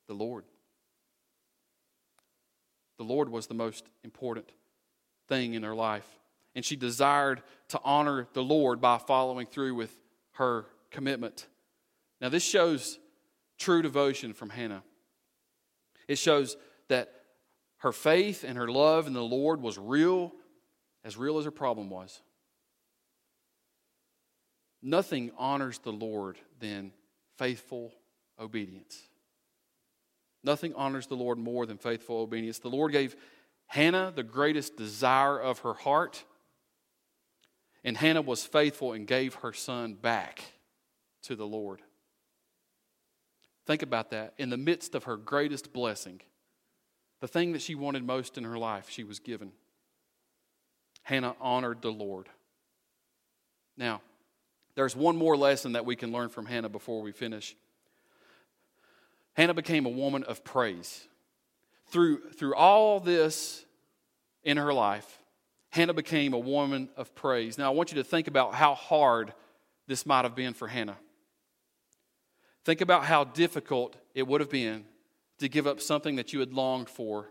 The 0.10 0.14
Lord. 0.14 0.44
The 2.98 3.06
Lord 3.06 3.30
was 3.30 3.48
the 3.48 3.54
most 3.54 3.86
important 4.04 4.50
thing 5.30 5.54
in 5.54 5.64
her 5.64 5.74
life. 5.74 6.20
And 6.58 6.66
she 6.66 6.76
desired 6.76 7.42
to 7.70 7.80
honor 7.86 8.28
the 8.34 8.44
Lord 8.44 8.82
by 8.82 8.98
following 8.98 9.48
through 9.48 9.76
with 9.76 9.98
her 10.34 10.66
commitment. 10.92 11.48
Now, 12.20 12.28
this 12.28 12.44
shows 12.44 13.00
true 13.58 13.82
devotion 13.82 14.34
from 14.34 14.50
Hannah. 14.50 14.84
It 16.10 16.18
shows 16.18 16.58
that 16.90 17.14
her 17.78 17.94
faith 17.94 18.44
and 18.44 18.58
her 18.58 18.68
love 18.68 19.08
in 19.08 19.14
the 19.14 19.24
Lord 19.24 19.62
was 19.62 19.78
real, 19.78 20.34
as 21.06 21.16
real 21.16 21.38
as 21.38 21.46
her 21.46 21.52
problem 21.52 21.90
was. 21.90 22.22
Nothing 24.88 25.32
honors 25.40 25.80
the 25.80 25.92
Lord 25.92 26.38
than 26.60 26.92
faithful 27.40 27.92
obedience. 28.40 29.02
Nothing 30.44 30.76
honors 30.76 31.08
the 31.08 31.16
Lord 31.16 31.40
more 31.40 31.66
than 31.66 31.80
faithful 31.80 32.18
obedience. 32.18 32.60
The 32.60 32.70
Lord 32.70 32.92
gave 32.92 33.16
Hannah 33.66 34.14
the 34.16 34.22
greatest 34.22 34.78
desire 34.78 35.40
of 35.40 35.60
her 35.60 35.74
heart, 35.74 36.24
and 37.84 37.98
Hannah 37.98 38.22
was 38.22 38.46
faithful 38.46 38.94
and 38.94 39.08
gave 39.08 39.34
her 39.36 39.54
son 39.54 39.96
back 39.96 40.44
to 41.24 41.36
the 41.36 41.48
Lord. 41.48 41.82
Think 43.66 43.82
about 43.82 44.12
that. 44.12 44.36
In 44.38 44.52
the 44.52 44.58
midst 44.58 44.94
of 44.94 45.06
her 45.06 45.18
greatest 45.18 45.74
blessing, 45.74 46.22
the 47.22 47.28
thing 47.28 47.54
that 47.54 47.64
she 47.64 47.74
wanted 47.74 48.06
most 48.06 48.38
in 48.38 48.44
her 48.44 48.60
life, 48.60 48.88
she 48.88 49.04
was 49.04 49.18
given. 49.18 49.52
Hannah 51.02 51.36
honored 51.42 51.82
the 51.82 51.92
Lord. 51.92 52.30
Now, 53.76 54.02
there's 54.76 54.96
one 54.96 55.16
more 55.16 55.36
lesson 55.38 55.74
that 55.74 55.86
we 55.86 55.96
can 55.96 56.12
learn 56.12 56.30
from 56.30 56.46
Hannah 56.46 56.70
before 56.70 57.02
we 57.02 57.12
finish. 57.12 57.56
Hannah 59.34 59.54
became 59.54 59.86
a 59.86 59.90
woman 59.90 60.24
of 60.24 60.44
praise. 60.44 61.08
Through, 61.88 62.32
through 62.32 62.56
all 62.56 63.00
this 63.00 63.66
in 64.44 64.58
her 64.58 64.74
life, 64.74 65.20
Hannah 65.70 65.94
became 65.94 66.34
a 66.34 66.40
woman 66.40 66.90
of 66.96 67.14
praise. 67.16 67.58
Now, 67.58 67.72
I 67.72 67.76
want 67.76 67.92
you 67.92 67.98
to 67.98 68.04
think 68.04 68.28
about 68.28 68.54
how 68.54 68.76
hard 68.76 69.34
this 69.88 70.06
might 70.06 70.24
have 70.24 70.36
been 70.36 70.54
for 70.54 70.68
Hannah. 70.68 70.98
Think 72.64 72.82
about 72.82 73.06
how 73.06 73.26
difficult 73.26 73.96
it 74.14 74.26
would 74.26 74.42
have 74.42 74.50
been 74.50 74.86
to 75.40 75.50
give 75.50 75.68
up 75.68 75.82
something 75.82 76.16
that 76.16 76.34
you 76.34 76.40
had 76.40 76.54
longed 76.54 76.90
for 76.90 77.30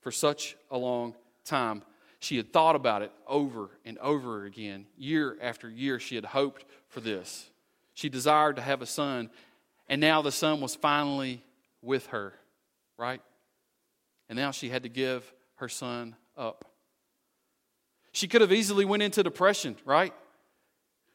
for 0.00 0.10
such 0.10 0.56
a 0.70 0.76
long 0.76 1.14
time. 1.44 1.82
She 2.20 2.36
had 2.36 2.52
thought 2.52 2.76
about 2.76 3.02
it 3.02 3.12
over 3.26 3.70
and 3.84 3.98
over 3.98 4.44
again. 4.44 4.86
Year 4.96 5.36
after 5.40 5.68
year, 5.68 5.98
she 5.98 6.14
had 6.14 6.26
hoped 6.26 6.66
for 6.88 7.00
this. 7.00 7.50
She 7.94 8.08
desired 8.08 8.56
to 8.56 8.62
have 8.62 8.82
a 8.82 8.86
son, 8.86 9.30
and 9.88 10.00
now 10.00 10.22
the 10.22 10.30
son 10.30 10.60
was 10.60 10.74
finally 10.74 11.42
with 11.82 12.06
her, 12.08 12.34
right? 12.98 13.22
And 14.28 14.38
now 14.38 14.50
she 14.50 14.68
had 14.68 14.82
to 14.82 14.88
give 14.88 15.32
her 15.56 15.68
son 15.68 16.14
up. 16.36 16.66
She 18.12 18.28
could 18.28 18.42
have 18.42 18.52
easily 18.52 18.84
went 18.84 19.02
into 19.02 19.22
depression, 19.22 19.76
right? 19.84 20.12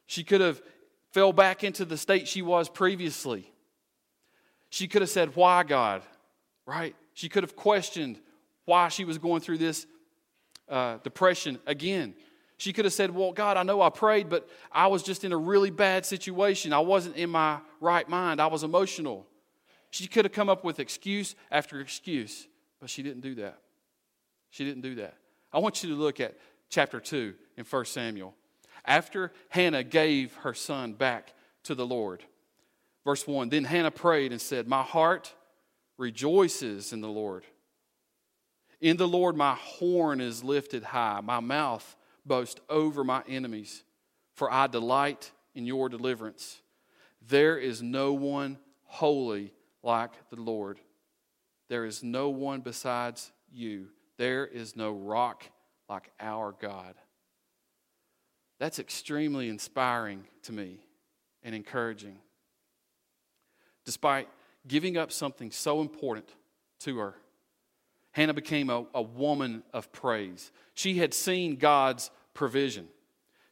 She 0.06 0.24
could 0.24 0.40
have 0.40 0.60
fell 1.12 1.32
back 1.32 1.62
into 1.62 1.84
the 1.84 1.96
state 1.96 2.26
she 2.26 2.42
was 2.42 2.68
previously. 2.68 3.52
She 4.70 4.88
could 4.88 5.02
have 5.02 5.10
said, 5.10 5.36
"Why, 5.36 5.62
God?" 5.62 6.02
Right? 6.66 6.96
She 7.14 7.28
could 7.28 7.44
have 7.44 7.54
questioned 7.54 8.20
why 8.64 8.88
she 8.88 9.04
was 9.04 9.18
going 9.18 9.40
through 9.40 9.58
this 9.58 9.86
uh, 10.68 10.98
depression 11.02 11.58
again. 11.66 12.14
She 12.58 12.72
could 12.72 12.84
have 12.84 12.94
said, 12.94 13.14
Well, 13.14 13.32
God, 13.32 13.56
I 13.56 13.62
know 13.62 13.82
I 13.82 13.90
prayed, 13.90 14.28
but 14.28 14.48
I 14.72 14.86
was 14.86 15.02
just 15.02 15.24
in 15.24 15.32
a 15.32 15.36
really 15.36 15.70
bad 15.70 16.06
situation. 16.06 16.72
I 16.72 16.78
wasn't 16.78 17.16
in 17.16 17.30
my 17.30 17.58
right 17.80 18.08
mind. 18.08 18.40
I 18.40 18.46
was 18.46 18.62
emotional. 18.62 19.26
She 19.90 20.06
could 20.06 20.24
have 20.24 20.32
come 20.32 20.48
up 20.48 20.64
with 20.64 20.80
excuse 20.80 21.34
after 21.50 21.80
excuse, 21.80 22.46
but 22.80 22.90
she 22.90 23.02
didn't 23.02 23.20
do 23.20 23.34
that. 23.36 23.58
She 24.50 24.64
didn't 24.64 24.82
do 24.82 24.96
that. 24.96 25.14
I 25.52 25.58
want 25.58 25.82
you 25.82 25.90
to 25.90 25.94
look 25.94 26.20
at 26.20 26.36
chapter 26.70 27.00
2 27.00 27.34
in 27.56 27.64
1 27.64 27.84
Samuel. 27.84 28.34
After 28.84 29.32
Hannah 29.48 29.82
gave 29.82 30.34
her 30.36 30.54
son 30.54 30.92
back 30.92 31.32
to 31.64 31.74
the 31.74 31.86
Lord, 31.86 32.24
verse 33.04 33.26
1 33.26 33.48
Then 33.48 33.64
Hannah 33.64 33.90
prayed 33.90 34.32
and 34.32 34.40
said, 34.40 34.66
My 34.66 34.82
heart 34.82 35.34
rejoices 35.98 36.92
in 36.92 37.00
the 37.00 37.08
Lord. 37.08 37.44
In 38.80 38.96
the 38.96 39.08
Lord, 39.08 39.36
my 39.36 39.54
horn 39.54 40.20
is 40.20 40.44
lifted 40.44 40.82
high, 40.84 41.20
my 41.22 41.40
mouth 41.40 41.96
boasts 42.24 42.60
over 42.68 43.04
my 43.04 43.22
enemies, 43.28 43.82
for 44.34 44.52
I 44.52 44.66
delight 44.66 45.30
in 45.54 45.66
your 45.66 45.88
deliverance. 45.88 46.60
There 47.26 47.56
is 47.58 47.82
no 47.82 48.12
one 48.12 48.58
holy 48.84 49.52
like 49.82 50.12
the 50.30 50.40
Lord. 50.40 50.78
There 51.68 51.84
is 51.84 52.02
no 52.02 52.28
one 52.28 52.60
besides 52.60 53.32
you, 53.50 53.88
There 54.18 54.46
is 54.46 54.76
no 54.76 54.92
rock 54.92 55.44
like 55.88 56.10
our 56.20 56.52
God. 56.52 56.94
That's 58.58 58.78
extremely 58.78 59.48
inspiring 59.48 60.24
to 60.44 60.52
me 60.52 60.80
and 61.42 61.54
encouraging. 61.54 62.18
Despite 63.84 64.28
giving 64.66 64.96
up 64.96 65.12
something 65.12 65.50
so 65.50 65.80
important 65.80 66.28
to 66.80 66.98
her, 66.98 67.14
Hannah 68.16 68.32
became 68.32 68.70
a, 68.70 68.86
a 68.94 69.02
woman 69.02 69.62
of 69.74 69.92
praise. 69.92 70.50
She 70.72 70.96
had 70.96 71.12
seen 71.12 71.56
God's 71.56 72.10
provision. 72.32 72.88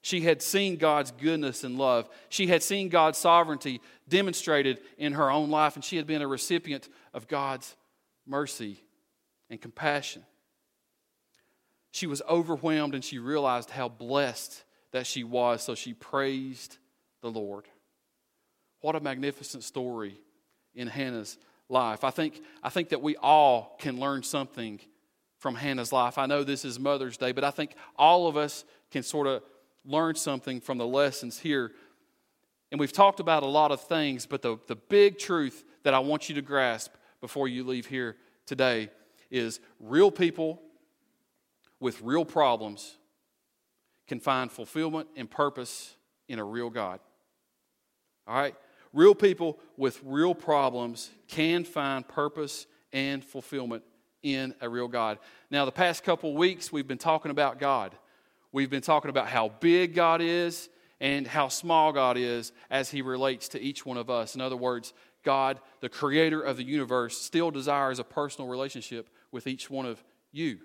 She 0.00 0.22
had 0.22 0.40
seen 0.40 0.76
God's 0.76 1.10
goodness 1.10 1.64
and 1.64 1.76
love. 1.76 2.08
She 2.30 2.46
had 2.46 2.62
seen 2.62 2.88
God's 2.88 3.18
sovereignty 3.18 3.82
demonstrated 4.08 4.78
in 4.96 5.12
her 5.12 5.30
own 5.30 5.50
life, 5.50 5.74
and 5.74 5.84
she 5.84 5.98
had 5.98 6.06
been 6.06 6.22
a 6.22 6.26
recipient 6.26 6.88
of 7.12 7.28
God's 7.28 7.76
mercy 8.26 8.82
and 9.50 9.60
compassion. 9.60 10.24
She 11.92 12.06
was 12.06 12.22
overwhelmed 12.26 12.94
and 12.94 13.04
she 13.04 13.18
realized 13.18 13.68
how 13.68 13.90
blessed 13.90 14.64
that 14.92 15.06
she 15.06 15.24
was, 15.24 15.62
so 15.62 15.74
she 15.74 15.92
praised 15.92 16.78
the 17.20 17.30
Lord. 17.30 17.68
What 18.80 18.96
a 18.96 19.00
magnificent 19.00 19.62
story 19.62 20.18
in 20.74 20.88
Hannah's 20.88 21.36
life. 21.68 22.04
I 22.04 22.10
think, 22.10 22.42
I 22.62 22.68
think 22.68 22.90
that 22.90 23.02
we 23.02 23.16
all 23.16 23.76
can 23.78 23.98
learn 23.98 24.22
something 24.22 24.80
from 25.38 25.54
Hannah's 25.54 25.92
life. 25.92 26.18
I 26.18 26.26
know 26.26 26.44
this 26.44 26.64
is 26.64 26.78
Mother's 26.78 27.16
Day, 27.16 27.32
but 27.32 27.44
I 27.44 27.50
think 27.50 27.74
all 27.96 28.26
of 28.26 28.36
us 28.36 28.64
can 28.90 29.02
sort 29.02 29.26
of 29.26 29.42
learn 29.84 30.14
something 30.14 30.60
from 30.60 30.78
the 30.78 30.86
lessons 30.86 31.38
here. 31.38 31.72
And 32.70 32.80
we've 32.80 32.92
talked 32.92 33.20
about 33.20 33.42
a 33.42 33.46
lot 33.46 33.70
of 33.70 33.80
things, 33.80 34.26
but 34.26 34.42
the, 34.42 34.58
the 34.66 34.76
big 34.76 35.18
truth 35.18 35.64
that 35.82 35.94
I 35.94 35.98
want 35.98 36.28
you 36.28 36.34
to 36.36 36.42
grasp 36.42 36.92
before 37.20 37.46
you 37.48 37.64
leave 37.64 37.86
here 37.86 38.16
today 38.46 38.90
is 39.30 39.60
real 39.80 40.10
people 40.10 40.62
with 41.80 42.00
real 42.00 42.24
problems 42.24 42.96
can 44.06 44.20
find 44.20 44.50
fulfillment 44.50 45.08
and 45.16 45.30
purpose 45.30 45.96
in 46.28 46.38
a 46.38 46.44
real 46.44 46.70
God. 46.70 47.00
All 48.26 48.36
right? 48.36 48.54
Real 48.94 49.14
people 49.14 49.58
with 49.76 50.00
real 50.04 50.36
problems 50.36 51.10
can 51.26 51.64
find 51.64 52.06
purpose 52.06 52.66
and 52.92 53.24
fulfillment 53.24 53.82
in 54.22 54.54
a 54.60 54.68
real 54.68 54.86
God. 54.86 55.18
Now, 55.50 55.64
the 55.64 55.72
past 55.72 56.04
couple 56.04 56.34
weeks, 56.34 56.72
we've 56.72 56.86
been 56.86 56.96
talking 56.96 57.32
about 57.32 57.58
God. 57.58 57.94
We've 58.52 58.70
been 58.70 58.82
talking 58.82 59.10
about 59.10 59.26
how 59.26 59.48
big 59.48 59.96
God 59.96 60.20
is 60.20 60.68
and 61.00 61.26
how 61.26 61.48
small 61.48 61.92
God 61.92 62.16
is 62.16 62.52
as 62.70 62.88
He 62.88 63.02
relates 63.02 63.48
to 63.48 63.60
each 63.60 63.84
one 63.84 63.96
of 63.96 64.08
us. 64.10 64.36
In 64.36 64.40
other 64.40 64.56
words, 64.56 64.94
God, 65.24 65.58
the 65.80 65.88
creator 65.88 66.40
of 66.40 66.56
the 66.56 66.64
universe, 66.64 67.20
still 67.20 67.50
desires 67.50 67.98
a 67.98 68.04
personal 68.04 68.48
relationship 68.48 69.10
with 69.32 69.48
each 69.48 69.68
one 69.68 69.86
of 69.86 70.02
you. 70.30 70.58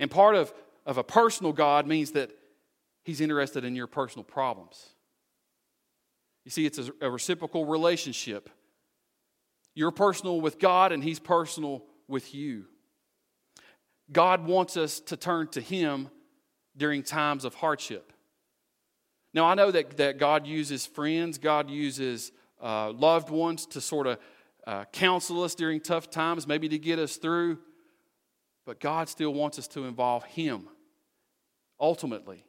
And 0.00 0.10
part 0.10 0.34
of, 0.34 0.52
of 0.84 0.98
a 0.98 1.04
personal 1.04 1.52
God 1.52 1.86
means 1.86 2.10
that 2.12 2.32
He's 3.04 3.20
interested 3.20 3.64
in 3.64 3.76
your 3.76 3.86
personal 3.86 4.24
problems. 4.24 4.88
You 6.44 6.50
see, 6.50 6.66
it's 6.66 6.78
a, 7.00 7.10
reciprocal 7.10 7.64
relationship. 7.64 8.50
You're 9.74 9.92
personal 9.92 10.40
with 10.40 10.58
God, 10.58 10.92
and 10.92 11.02
He's 11.02 11.20
personal 11.20 11.84
with 12.08 12.34
you. 12.34 12.66
God 14.10 14.46
wants 14.46 14.76
us 14.76 15.00
to 15.00 15.16
turn 15.16 15.48
to 15.48 15.60
Him 15.60 16.10
during 16.76 17.02
times 17.02 17.44
of 17.44 17.54
hardship. 17.54 18.12
Now, 19.34 19.44
I 19.46 19.54
know 19.54 19.70
that, 19.70 19.96
that 19.96 20.18
God 20.18 20.46
uses 20.46 20.84
friends, 20.84 21.38
God 21.38 21.70
uses 21.70 22.32
uh, 22.60 22.92
loved 22.92 23.30
ones 23.30 23.66
to 23.66 23.80
sort 23.80 24.06
of 24.06 24.18
uh, 24.66 24.84
counsel 24.92 25.42
us 25.42 25.54
during 25.54 25.80
tough 25.80 26.10
times, 26.10 26.46
maybe 26.46 26.68
to 26.68 26.78
get 26.78 26.98
us 26.98 27.16
through. 27.16 27.58
But 28.66 28.78
God 28.78 29.08
still 29.08 29.32
wants 29.32 29.58
us 29.58 29.68
to 29.68 29.84
involve 29.84 30.24
Him 30.24 30.68
ultimately. 31.80 32.44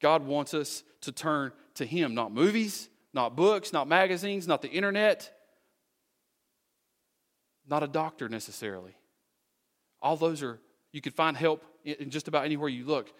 God 0.00 0.24
wants 0.24 0.54
us 0.54 0.84
to 1.02 1.12
turn 1.12 1.52
to 1.74 1.84
Him, 1.84 2.14
not 2.14 2.32
movies, 2.32 2.88
not 3.12 3.36
books, 3.36 3.72
not 3.72 3.88
magazines, 3.88 4.46
not 4.46 4.62
the 4.62 4.70
internet, 4.70 5.32
not 7.68 7.82
a 7.82 7.88
doctor 7.88 8.28
necessarily. 8.28 8.96
All 10.00 10.16
those 10.16 10.42
are, 10.42 10.58
you 10.92 11.00
could 11.00 11.14
find 11.14 11.36
help 11.36 11.64
in 11.84 12.10
just 12.10 12.28
about 12.28 12.44
anywhere 12.44 12.68
you 12.68 12.84
look. 12.84 13.12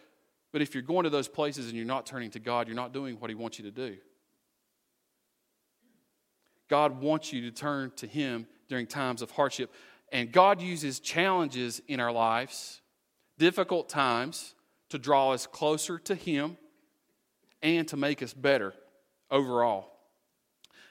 But 0.53 0.62
if 0.62 0.75
you're 0.75 0.83
going 0.83 1.05
to 1.05 1.11
those 1.11 1.29
places 1.29 1.67
and 1.67 1.77
you're 1.77 1.85
not 1.85 2.07
turning 2.07 2.31
to 2.31 2.38
God, 2.38 2.69
you're 2.69 2.77
not 2.77 2.93
doing 2.93 3.19
what 3.21 3.31
He 3.31 3.35
wants 3.35 3.59
you 3.59 3.64
to 3.64 3.71
do. 3.71 3.97
God 6.69 7.01
wants 7.01 7.33
you 7.33 7.43
to 7.43 7.51
turn 7.51 7.93
to 7.97 8.07
Him 8.07 8.47
during 8.69 8.87
times 8.87 9.23
of 9.23 9.31
hardship. 9.31 9.73
And 10.12 10.33
God 10.33 10.61
uses 10.61 11.01
challenges 11.01 11.83
in 11.88 12.01
our 12.01 12.12
lives, 12.12 12.81
difficult 13.38 13.88
times, 13.88 14.55
to 14.91 14.99
draw 14.99 15.33
us 15.33 15.47
closer 15.47 15.99
to 15.99 16.14
Him 16.14 16.57
and 17.62 17.87
to 17.88 17.97
make 17.97 18.23
us 18.23 18.33
better 18.33 18.75
overall. 19.31 19.90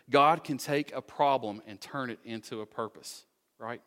God 0.10 0.44
can 0.44 0.58
take 0.58 0.94
a 0.96 1.02
problem 1.02 1.62
and 1.68 1.80
turn 1.80 2.10
it 2.10 2.20
into 2.24 2.62
a 2.62 2.66
purpose, 2.66 3.26
right? 3.60 3.82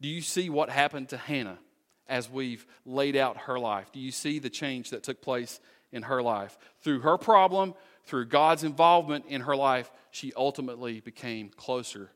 Do 0.00 0.08
you 0.08 0.22
see 0.22 0.50
what 0.50 0.70
happened 0.70 1.10
to 1.10 1.16
Hannah 1.16 1.58
as 2.06 2.30
we've 2.30 2.66
laid 2.84 3.16
out 3.16 3.36
her 3.42 3.58
life? 3.58 3.92
Do 3.92 4.00
you 4.00 4.10
see 4.10 4.38
the 4.38 4.50
change 4.50 4.90
that 4.90 5.02
took 5.02 5.20
place 5.20 5.60
in 5.92 6.04
her 6.04 6.22
life? 6.22 6.58
Through 6.80 7.00
her 7.00 7.18
problem, 7.18 7.74
through 8.04 8.26
God's 8.26 8.64
involvement 8.64 9.26
in 9.28 9.42
her 9.42 9.54
life, 9.54 9.90
she 10.10 10.32
ultimately 10.34 11.00
became 11.00 11.50
closer 11.50 12.10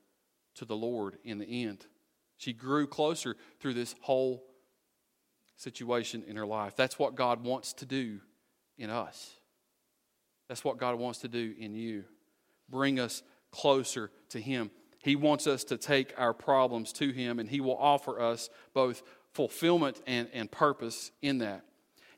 to 0.57 0.65
the 0.65 0.77
Lord 0.77 1.19
in 1.23 1.39
the 1.39 1.65
end. 1.65 1.87
She 2.39 2.53
grew 2.53 2.87
closer 2.87 3.37
through 3.61 3.75
this 3.75 3.95
whole 4.01 4.43
situation 5.57 6.25
in 6.27 6.37
her 6.37 6.47
life. 6.47 6.77
That's 6.77 6.99
what 6.99 7.15
God 7.15 7.45
wants 7.45 7.73
to 7.75 7.87
do 7.87 8.21
in 8.77 8.91
us. 8.91 9.33
That's 10.49 10.65
what 10.65 10.79
God 10.79 10.97
wants 10.97 11.21
to 11.21 11.29
do 11.29 11.55
in 11.59 11.75
you. 11.75 12.05
Bring 12.69 13.01
us 13.01 13.23
closer 13.51 14.11
to 14.31 14.41
Him. 14.41 14.71
He 15.03 15.17
wants 15.17 15.47
us 15.47 15.65
to 15.65 15.77
take 15.77 16.13
our 16.19 16.35
problems 16.35 16.93
to 16.95 17.11
Him, 17.11 17.39
and 17.39 17.49
He 17.49 17.61
will 17.61 17.77
offer 17.77 18.21
us 18.21 18.51
both 18.75 19.03
fulfillment 19.33 20.01
and, 20.07 20.29
and 20.33 20.51
purpose 20.51 21.11
in 21.23 21.39
that. 21.39 21.63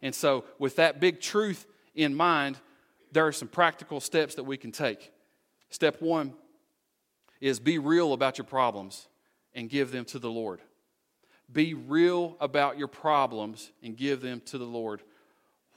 And 0.02 0.14
so, 0.14 0.44
with 0.58 0.76
that 0.76 1.00
big 1.00 1.20
truth 1.20 1.66
in 1.94 2.14
mind, 2.14 2.56
there 3.12 3.26
are 3.26 3.32
some 3.32 3.48
practical 3.48 4.00
steps 4.00 4.34
that 4.36 4.44
we 4.44 4.56
can 4.56 4.72
take. 4.72 5.10
Step 5.70 6.00
one 6.00 6.34
is 7.40 7.60
be 7.60 7.78
real 7.78 8.12
about 8.12 8.38
your 8.38 8.44
problems 8.44 9.08
and 9.54 9.68
give 9.68 9.90
them 9.90 10.04
to 10.06 10.18
the 10.18 10.30
Lord. 10.30 10.60
Be 11.50 11.74
real 11.74 12.36
about 12.40 12.78
your 12.78 12.88
problems 12.88 13.72
and 13.82 13.96
give 13.96 14.20
them 14.20 14.40
to 14.46 14.58
the 14.58 14.64
Lord. 14.64 15.02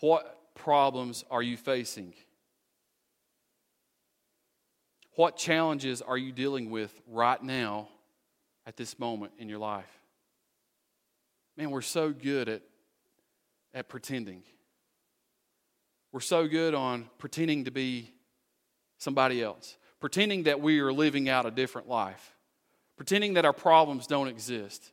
What 0.01 0.53
problems 0.53 1.23
are 1.31 1.41
you 1.41 1.57
facing? 1.57 2.13
What 5.15 5.37
challenges 5.37 6.01
are 6.01 6.17
you 6.17 6.31
dealing 6.31 6.69
with 6.69 6.93
right 7.07 7.41
now 7.41 7.89
at 8.65 8.77
this 8.77 8.97
moment 8.97 9.33
in 9.37 9.49
your 9.49 9.59
life? 9.59 9.99
Man, 11.57 11.71
we're 11.71 11.81
so 11.81 12.11
good 12.11 12.47
at, 12.47 12.61
at 13.73 13.89
pretending. 13.89 14.43
We're 16.11 16.21
so 16.21 16.47
good 16.47 16.73
on 16.73 17.09
pretending 17.17 17.65
to 17.65 17.71
be 17.71 18.13
somebody 18.97 19.43
else, 19.43 19.77
pretending 19.99 20.43
that 20.43 20.61
we 20.61 20.79
are 20.79 20.93
living 20.93 21.29
out 21.29 21.45
a 21.45 21.51
different 21.51 21.87
life 21.87 22.35
pretending 23.01 23.33
that 23.33 23.45
our 23.45 23.53
problems 23.53 24.05
don't 24.05 24.27
exist. 24.27 24.91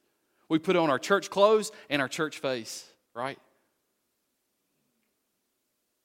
We 0.48 0.58
put 0.58 0.76
on 0.76 0.88
our 0.88 0.98
church 0.98 1.28
clothes 1.28 1.70
and 1.90 2.00
our 2.00 2.08
church 2.08 2.38
face, 2.38 2.90
right? 3.14 3.38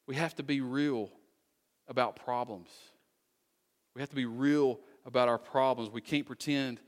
We 0.06 0.16
have 0.16 0.36
to 0.36 0.44
be 0.44 0.60
real 0.60 1.10
about 1.88 2.18
problems. 2.18 2.68
We 3.96 4.02
have 4.02 4.10
to 4.10 4.16
be 4.16 4.26
real 4.26 4.80
about 5.06 5.28
our 5.30 5.38
problems. 5.38 5.90
We 5.90 6.02
can't 6.02 6.26
pretend 6.26 6.80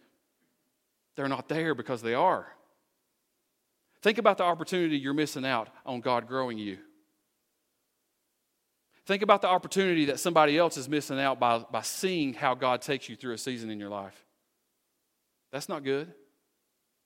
they're 1.15 1.27
not 1.27 1.47
there 1.47 1.75
because 1.75 2.01
they 2.01 2.13
are. 2.13 2.47
Think 4.01 4.17
about 4.17 4.37
the 4.37 4.43
opportunity 4.43 4.97
you're 4.97 5.13
missing 5.13 5.45
out 5.45 5.69
on 5.85 6.01
God 6.01 6.27
growing 6.27 6.57
you. 6.57 6.77
Think 9.05 9.21
about 9.21 9.41
the 9.41 9.47
opportunity 9.47 10.05
that 10.05 10.19
somebody 10.19 10.57
else 10.57 10.77
is 10.77 10.89
missing 10.89 11.19
out 11.19 11.39
by, 11.39 11.59
by 11.59 11.81
seeing 11.81 12.33
how 12.33 12.55
God 12.55 12.81
takes 12.81 13.07
you 13.07 13.15
through 13.15 13.33
a 13.33 13.37
season 13.37 13.69
in 13.69 13.79
your 13.79 13.89
life. 13.89 14.25
That's 15.51 15.69
not 15.69 15.83
good. 15.83 16.11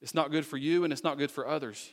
It's 0.02 0.14
not 0.14 0.32
good 0.32 0.46
for 0.46 0.58
you 0.58 0.86
and 0.86 0.94
it's 0.94 1.04
not 1.04 1.18
good 1.18 1.30
for 1.30 1.46
others. 1.48 1.92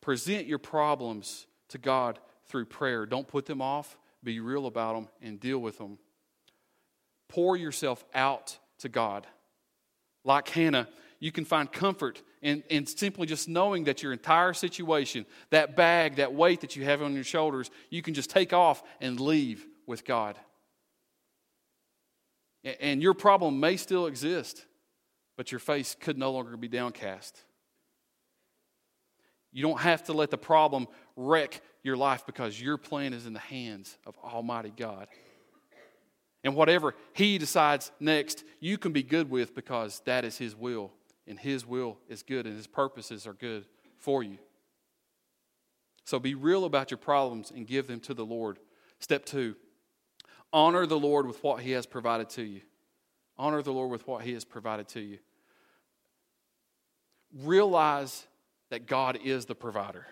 Present 0.00 0.46
your 0.46 0.58
problems 0.58 1.46
to 1.68 1.78
God 1.78 2.20
through 2.46 2.66
prayer. 2.66 3.04
Don't 3.04 3.26
put 3.26 3.46
them 3.46 3.60
off. 3.60 3.98
Be 4.22 4.40
real 4.40 4.66
about 4.66 4.94
them 4.94 5.08
and 5.22 5.40
deal 5.40 5.58
with 5.58 5.78
them. 5.78 5.98
Pour 7.28 7.56
yourself 7.56 8.04
out 8.14 8.58
to 8.78 8.88
God. 8.88 9.26
Like 10.24 10.48
Hannah, 10.48 10.88
you 11.20 11.32
can 11.32 11.44
find 11.44 11.70
comfort 11.70 12.22
in, 12.42 12.62
in 12.68 12.86
simply 12.86 13.26
just 13.26 13.48
knowing 13.48 13.84
that 13.84 14.02
your 14.02 14.12
entire 14.12 14.52
situation, 14.52 15.26
that 15.50 15.76
bag, 15.76 16.16
that 16.16 16.34
weight 16.34 16.60
that 16.60 16.76
you 16.76 16.84
have 16.84 17.02
on 17.02 17.14
your 17.14 17.24
shoulders, 17.24 17.70
you 17.90 18.02
can 18.02 18.14
just 18.14 18.30
take 18.30 18.52
off 18.52 18.82
and 19.00 19.20
leave 19.20 19.66
with 19.86 20.04
God. 20.04 20.36
And 22.80 23.02
your 23.02 23.14
problem 23.14 23.60
may 23.60 23.76
still 23.76 24.06
exist. 24.06 24.64
but 25.38 25.52
your 25.52 25.60
face 25.60 25.96
could 25.98 26.18
no 26.18 26.32
longer 26.32 26.56
be 26.56 26.66
downcast. 26.66 27.44
You 29.58 29.62
don't 29.62 29.80
have 29.80 30.04
to 30.04 30.12
let 30.12 30.30
the 30.30 30.38
problem 30.38 30.86
wreck 31.16 31.62
your 31.82 31.96
life 31.96 32.24
because 32.24 32.60
your 32.60 32.76
plan 32.76 33.12
is 33.12 33.26
in 33.26 33.32
the 33.32 33.40
hands 33.40 33.98
of 34.06 34.16
Almighty 34.22 34.72
God. 34.76 35.08
And 36.44 36.54
whatever 36.54 36.94
He 37.12 37.38
decides 37.38 37.90
next, 37.98 38.44
you 38.60 38.78
can 38.78 38.92
be 38.92 39.02
good 39.02 39.28
with 39.28 39.56
because 39.56 40.00
that 40.04 40.24
is 40.24 40.38
His 40.38 40.54
will. 40.54 40.92
And 41.26 41.40
His 41.40 41.66
will 41.66 41.98
is 42.08 42.22
good 42.22 42.46
and 42.46 42.56
His 42.56 42.68
purposes 42.68 43.26
are 43.26 43.32
good 43.32 43.64
for 43.96 44.22
you. 44.22 44.38
So 46.04 46.20
be 46.20 46.36
real 46.36 46.64
about 46.64 46.92
your 46.92 46.98
problems 46.98 47.50
and 47.50 47.66
give 47.66 47.88
them 47.88 47.98
to 48.02 48.14
the 48.14 48.24
Lord. 48.24 48.60
Step 49.00 49.26
two 49.26 49.56
honor 50.52 50.86
the 50.86 51.00
Lord 51.00 51.26
with 51.26 51.42
what 51.42 51.62
He 51.62 51.72
has 51.72 51.84
provided 51.84 52.30
to 52.30 52.42
you. 52.44 52.60
Honor 53.36 53.62
the 53.62 53.72
Lord 53.72 53.90
with 53.90 54.06
what 54.06 54.22
He 54.22 54.34
has 54.34 54.44
provided 54.44 54.86
to 54.90 55.00
you. 55.00 55.18
Realize 57.34 58.24
that 58.70 58.86
God 58.86 59.18
is 59.22 59.46
the 59.46 59.54
provider. 59.54 60.06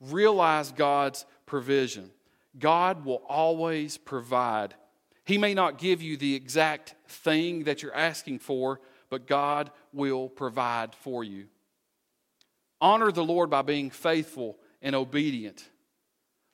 Realize 0.00 0.72
God's 0.72 1.26
provision. 1.46 2.10
God 2.58 3.04
will 3.04 3.22
always 3.28 3.98
provide. 3.98 4.74
He 5.24 5.38
may 5.38 5.54
not 5.54 5.78
give 5.78 6.00
you 6.00 6.16
the 6.16 6.34
exact 6.34 6.94
thing 7.06 7.64
that 7.64 7.82
you're 7.82 7.94
asking 7.94 8.38
for, 8.38 8.80
but 9.10 9.26
God 9.26 9.70
will 9.92 10.28
provide 10.28 10.94
for 10.94 11.24
you. 11.24 11.46
Honor 12.80 13.10
the 13.10 13.24
Lord 13.24 13.50
by 13.50 13.62
being 13.62 13.90
faithful 13.90 14.58
and 14.80 14.94
obedient. 14.94 15.68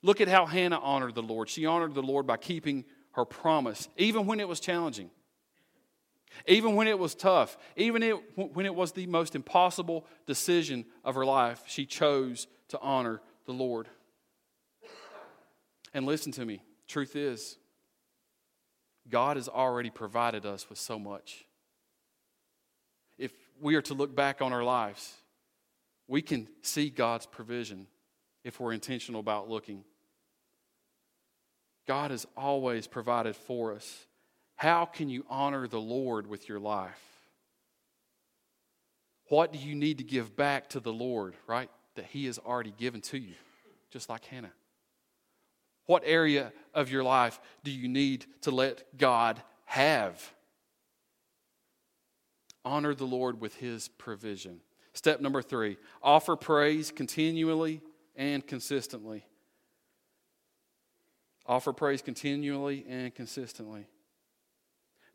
Look 0.01 0.21
at 0.21 0.27
how 0.27 0.45
Hannah 0.45 0.79
honored 0.79 1.15
the 1.15 1.23
Lord. 1.23 1.49
She 1.49 1.65
honored 1.65 1.93
the 1.93 2.01
Lord 2.01 2.27
by 2.27 2.37
keeping 2.37 2.85
her 3.11 3.25
promise, 3.25 3.87
even 3.97 4.25
when 4.25 4.39
it 4.39 4.47
was 4.47 4.59
challenging, 4.59 5.09
even 6.47 6.75
when 6.75 6.87
it 6.87 6.99
was 6.99 7.15
tough, 7.15 7.57
even 7.75 8.19
when 8.35 8.65
it 8.65 8.75
was 8.75 8.91
the 8.91 9.07
most 9.07 9.35
impossible 9.35 10.05
decision 10.25 10.85
of 11.03 11.15
her 11.15 11.25
life. 11.25 11.63
She 11.67 11.85
chose 11.85 12.47
to 12.69 12.79
honor 12.79 13.21
the 13.45 13.53
Lord. 13.53 13.87
And 15.93 16.05
listen 16.05 16.31
to 16.33 16.45
me 16.45 16.61
truth 16.87 17.15
is, 17.15 17.57
God 19.09 19.37
has 19.37 19.47
already 19.47 19.89
provided 19.89 20.45
us 20.45 20.69
with 20.69 20.79
so 20.79 20.99
much. 20.99 21.45
If 23.17 23.31
we 23.61 23.75
are 23.75 23.81
to 23.83 23.93
look 23.93 24.15
back 24.15 24.41
on 24.41 24.51
our 24.51 24.63
lives, 24.63 25.13
we 26.07 26.21
can 26.21 26.47
see 26.61 26.89
God's 26.89 27.25
provision 27.25 27.87
if 28.43 28.59
we're 28.59 28.73
intentional 28.73 29.21
about 29.21 29.49
looking. 29.49 29.83
God 31.87 32.11
has 32.11 32.27
always 32.35 32.87
provided 32.87 33.35
for 33.35 33.73
us. 33.73 34.05
How 34.55 34.85
can 34.85 35.09
you 35.09 35.25
honor 35.29 35.67
the 35.67 35.81
Lord 35.81 36.27
with 36.27 36.47
your 36.47 36.59
life? 36.59 37.01
What 39.27 39.51
do 39.51 39.59
you 39.59 39.75
need 39.75 39.97
to 39.97 40.03
give 40.03 40.35
back 40.35 40.69
to 40.69 40.79
the 40.79 40.93
Lord, 40.93 41.35
right? 41.47 41.69
That 41.95 42.05
He 42.05 42.25
has 42.25 42.39
already 42.39 42.73
given 42.77 43.01
to 43.01 43.17
you, 43.17 43.33
just 43.91 44.09
like 44.09 44.25
Hannah. 44.25 44.53
What 45.87 46.03
area 46.05 46.51
of 46.73 46.89
your 46.89 47.03
life 47.03 47.39
do 47.63 47.71
you 47.71 47.87
need 47.87 48.25
to 48.41 48.51
let 48.51 48.97
God 48.97 49.41
have? 49.65 50.31
Honor 52.63 52.95
the 52.95 53.05
Lord 53.05 53.39
with 53.41 53.55
His 53.55 53.87
provision. 53.87 54.61
Step 54.93 55.19
number 55.19 55.41
three 55.41 55.77
offer 56.01 56.35
praise 56.35 56.91
continually 56.91 57.81
and 58.15 58.45
consistently. 58.45 59.25
Offer 61.45 61.73
praise 61.73 62.01
continually 62.01 62.85
and 62.87 63.13
consistently. 63.13 63.87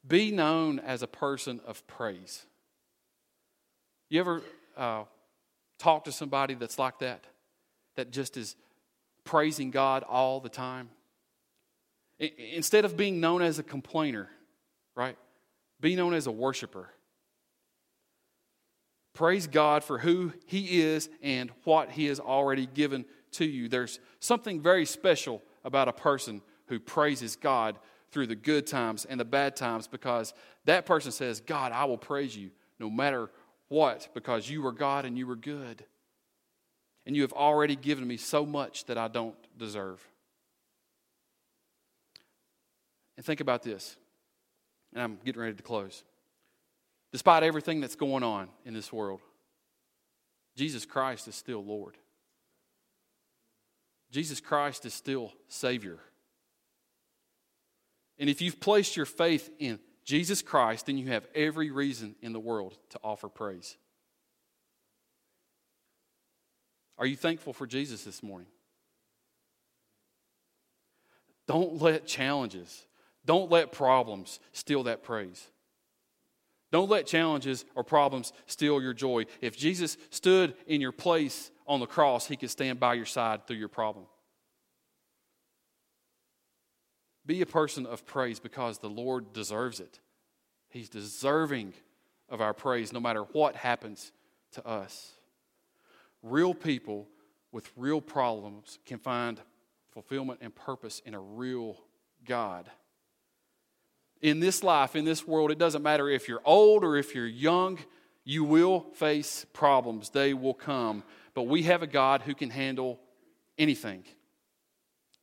Be 0.07 0.31
known 0.31 0.79
as 0.79 1.03
a 1.03 1.07
person 1.07 1.61
of 1.67 1.87
praise. 1.87 2.47
You 4.09 4.21
ever 4.21 4.43
uh, 4.77 5.05
talk 5.79 6.05
to 6.05 6.13
somebody 6.13 6.55
that's 6.55 6.79
like 6.79 6.99
that? 7.01 7.25
That 7.97 8.11
just 8.11 8.37
is 8.37 8.57
praising 9.25 9.71
God 9.71 10.03
all 10.03 10.41
the 10.41 10.49
time? 10.49 10.91
Instead 12.19 12.85
of 12.85 12.97
being 12.97 13.21
known 13.21 13.43
as 13.43 13.59
a 13.59 13.63
complainer, 13.63 14.29
right? 14.95 15.17
Be 15.81 15.97
known 15.97 16.15
as 16.15 16.27
a 16.27 16.33
worshiper. 16.33 16.91
Praise 19.15 19.47
God 19.47 19.85
for 19.85 19.99
who 19.99 20.33
He 20.47 20.81
is 20.81 21.09
and 21.23 21.51
what 21.65 21.91
He 21.91 22.07
has 22.07 22.21
already 22.21 22.67
given 22.67 23.05
to 23.33 23.45
you. 23.45 23.69
There's 23.69 24.01
something 24.19 24.61
very 24.61 24.87
special 24.87 25.43
about 25.65 25.89
a 25.89 25.93
person 25.93 26.43
who 26.67 26.79
praises 26.79 27.37
God 27.37 27.79
through 28.13 28.27
the 28.27 28.35
good 28.35 28.67
times 28.67 29.05
and 29.05 29.21
the 29.21 29.25
bad 29.25 29.57
times 29.57 29.87
because 29.87 30.35
that 30.65 30.87
person 30.87 31.13
says, 31.13 31.41
God, 31.41 31.73
I 31.73 31.85
will 31.85 31.99
praise 31.99 32.37
you 32.37 32.51
no 32.79 32.91
matter 32.91 33.31
what 33.69 34.09
because 34.15 34.49
you 34.49 34.67
are 34.67 34.73
God 34.73 35.05
and 35.05 35.17
you 35.17 35.31
are 35.31 35.37
good 35.37 35.85
and 37.07 37.17
you 37.17 37.23
have 37.23 37.33
already 37.33 37.77
given 37.77 38.07
me 38.07 38.17
so 38.17 38.45
much 38.45 38.85
that 38.87 38.99
I 38.99 39.09
don't 39.09 39.35
deserve. 39.59 40.05
And 43.17 43.25
think 43.25 43.41
about 43.41 43.63
this, 43.63 43.97
and 44.95 45.03
I'm 45.03 45.19
getting 45.25 45.43
ready 45.43 45.55
to 45.55 45.63
close. 45.63 46.05
Despite 47.13 47.43
everything 47.43 47.81
that's 47.81 47.97
going 47.97 48.23
on 48.23 48.49
in 48.65 48.73
this 48.73 48.93
world, 48.93 49.21
Jesus 50.57 50.87
Christ 50.87 51.29
is 51.29 51.35
still 51.35 51.65
Lord. 51.65 51.97
Jesus 54.11 54.41
Christ 54.41 54.87
is 54.87 54.95
still 54.95 55.33
Savior. 55.49 55.99
And 58.21 58.29
if 58.29 58.43
you've 58.43 58.61
placed 58.61 58.97
your 58.97 59.07
faith 59.07 59.51
in 59.59 59.81
Jesus 60.05 60.43
Christ, 60.43 60.87
then 60.87 60.99
you 60.99 61.09
have 61.09 61.27
every 61.35 61.71
reason 61.71 62.15
in 62.21 62.33
the 62.33 62.39
world 62.39 62.77
to 62.91 63.01
offer 63.03 63.29
praise. 63.29 63.77
Are 66.99 67.07
you 67.07 67.17
thankful 67.17 67.55
for 67.55 67.67
Jesus 67.67 68.05
this 68.05 68.23
morning? 68.23 68.49
Don't 71.49 71.81
let 71.81 72.07
challenges, 72.07 72.87
don't 73.25 73.51
let 73.51 73.73
problems 73.73 74.39
steal 74.53 74.85
that 74.85 75.03
praise. 75.03 75.49
Don't 76.73 76.89
let 76.89 77.05
challenges 77.05 77.65
or 77.75 77.83
problems 77.83 78.33
steal 78.47 78.81
your 78.81 78.95
joy. 78.95 79.27
If 79.41 79.57
Jesus 79.57 79.97
stood 80.11 80.55
in 80.69 80.81
your 80.81 80.93
place 80.93 81.51
on 81.67 81.81
the 81.81 81.87
cross, 81.87 82.29
he 82.29 82.37
could 82.37 82.51
stand 82.51 82.79
by 82.79 82.95
your 82.95 83.07
side 83.07 83.47
through 83.47 83.57
your 83.57 83.69
problem. 83.69 84.07
Be 87.31 87.43
a 87.43 87.47
person 87.47 87.87
of 87.87 88.05
praise 88.07 88.41
because 88.41 88.79
the 88.79 88.89
Lord 88.89 89.33
deserves 89.33 89.79
it. 89.79 90.01
He's 90.69 90.89
deserving 90.89 91.75
of 92.29 92.41
our 92.41 92.53
praise 92.53 92.93
no 92.93 92.99
matter 92.99 93.23
what 93.23 93.55
happens 93.55 94.11
to 94.55 94.67
us. 94.67 95.13
Real 96.25 96.55
people 96.55 97.07
with 97.53 97.71
real 97.77 98.01
problems 98.01 98.81
can 98.85 98.99
find 98.99 99.41
fulfillment 99.93 100.41
and 100.43 100.53
purpose 100.53 101.01
in 101.07 101.15
a 101.15 101.21
real 101.21 101.77
God. 102.27 102.69
In 104.21 104.41
this 104.41 104.65
life, 104.65 104.97
in 104.97 105.05
this 105.05 105.25
world, 105.25 105.53
it 105.53 105.59
doesn't 105.59 105.85
matter 105.85 106.09
if 106.09 106.27
you're 106.27 106.43
old 106.45 106.83
or 106.83 106.97
if 106.97 107.15
you're 107.15 107.29
young, 107.29 107.79
you 108.25 108.43
will 108.43 108.81
face 108.95 109.47
problems. 109.53 110.11
They 110.11 110.35
will 110.35 110.53
come. 110.53 111.05
But 111.35 111.45
we 111.45 111.63
have 111.63 111.85
a 111.85 111.87
God 111.87 112.23
who 112.23 112.35
can 112.35 112.51
handle 112.51 112.99
anything. 113.57 114.03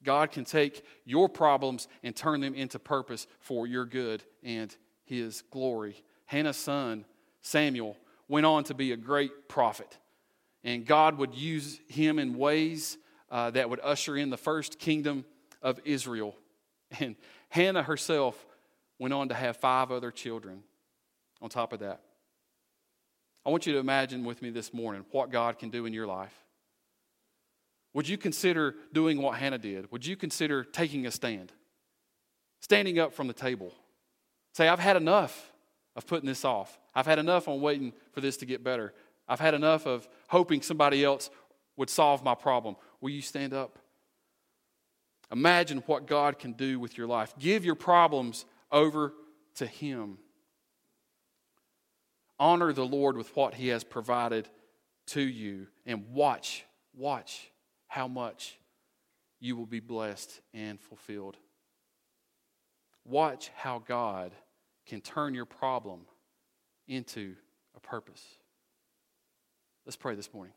God 0.07 0.31
can 0.31 0.43
take 0.43 0.83
your 1.05 1.29
problems 1.29 1.87
and 2.01 2.15
turn 2.15 2.41
them 2.41 2.55
into 2.55 2.79
purpose 2.79 3.27
for 3.39 3.67
your 3.67 3.85
good 3.85 4.23
and 4.41 4.75
His 5.03 5.43
glory. 5.51 6.03
Hannah's 6.25 6.57
son, 6.57 7.05
Samuel, 7.41 7.95
went 8.27 8.45
on 8.45 8.63
to 8.63 8.73
be 8.73 8.91
a 8.91 8.97
great 8.97 9.47
prophet 9.47 9.97
and 10.67 10.85
God 10.85 11.17
would 11.17 11.33
use 11.33 11.79
him 11.87 12.19
in 12.19 12.37
ways 12.37 12.97
uh, 13.31 13.51
that 13.51 13.69
would 13.69 13.79
usher 13.81 14.17
in 14.17 14.29
the 14.29 14.37
first 14.37 14.79
kingdom 14.79 15.23
of 15.61 15.79
Israel. 15.85 16.35
And 16.99 17.15
Hannah 17.49 17.83
herself 17.83 18.45
went 18.99 19.13
on 19.13 19.29
to 19.29 19.33
have 19.33 19.57
five 19.57 19.91
other 19.91 20.11
children 20.11 20.63
on 21.41 21.49
top 21.49 21.73
of 21.73 21.79
that. 21.79 22.01
I 23.45 23.49
want 23.49 23.65
you 23.65 23.73
to 23.73 23.79
imagine 23.79 24.25
with 24.25 24.41
me 24.41 24.49
this 24.49 24.73
morning 24.73 25.05
what 25.11 25.31
God 25.31 25.59
can 25.59 25.69
do 25.69 25.85
in 25.85 25.93
your 25.93 26.07
life. 26.07 26.33
Would 27.97 28.07
you 28.07 28.19
consider 28.19 28.75
doing 28.93 29.19
what 29.23 29.39
Hannah 29.39 29.57
did? 29.57 29.91
Would 29.91 30.05
you 30.05 30.15
consider 30.15 30.63
taking 30.63 31.07
a 31.07 31.11
stand? 31.11 31.51
Standing 32.61 32.99
up 32.99 33.11
from 33.11 33.25
the 33.25 33.33
table. 33.33 33.73
Say, 34.53 34.67
I've 34.67 34.77
had 34.77 34.97
enough 34.97 35.51
of 35.95 36.05
putting 36.05 36.27
this 36.27 36.45
off. 36.45 36.77
I've 36.93 37.07
had 37.07 37.17
enough 37.17 37.47
on 37.47 37.59
waiting 37.59 37.93
for 38.11 38.21
this 38.21 38.37
to 38.37 38.45
get 38.45 38.63
better. 38.63 38.93
I've 39.27 39.39
had 39.39 39.55
enough 39.55 39.87
of 39.87 40.07
hoping 40.27 40.61
somebody 40.61 41.03
else 41.03 41.31
would 41.75 41.89
solve 41.89 42.23
my 42.23 42.35
problem. 42.35 42.75
Will 43.01 43.09
you 43.09 43.23
stand 43.23 43.51
up? 43.51 43.79
Imagine 45.31 45.79
what 45.87 46.05
God 46.05 46.37
can 46.37 46.51
do 46.51 46.79
with 46.79 46.99
your 46.99 47.07
life. 47.07 47.33
Give 47.39 47.65
your 47.65 47.73
problems 47.73 48.45
over 48.71 49.11
to 49.55 49.65
Him. 49.65 50.19
Honor 52.37 52.73
the 52.73 52.85
Lord 52.85 53.17
with 53.17 53.35
what 53.35 53.55
He 53.55 53.69
has 53.69 53.83
provided 53.83 54.47
to 55.07 55.21
you 55.21 55.65
and 55.87 56.07
watch, 56.09 56.63
watch 56.95 57.49
how 57.87 58.07
much 58.07 58.57
you 59.39 59.55
will 59.55 59.65
be 59.65 59.79
blessed 59.79 60.41
and 60.53 60.79
fulfilled. 60.79 61.37
Watch 63.05 63.49
how 63.55 63.81
God 63.85 64.31
can 64.85 65.01
turn 65.01 65.33
your 65.33 65.45
problem 65.45 66.01
into 66.87 67.35
a 67.75 67.79
purpose. 67.79 68.23
Let's 69.85 69.95
pray 69.95 70.15
this 70.15 70.33
morning. 70.33 70.53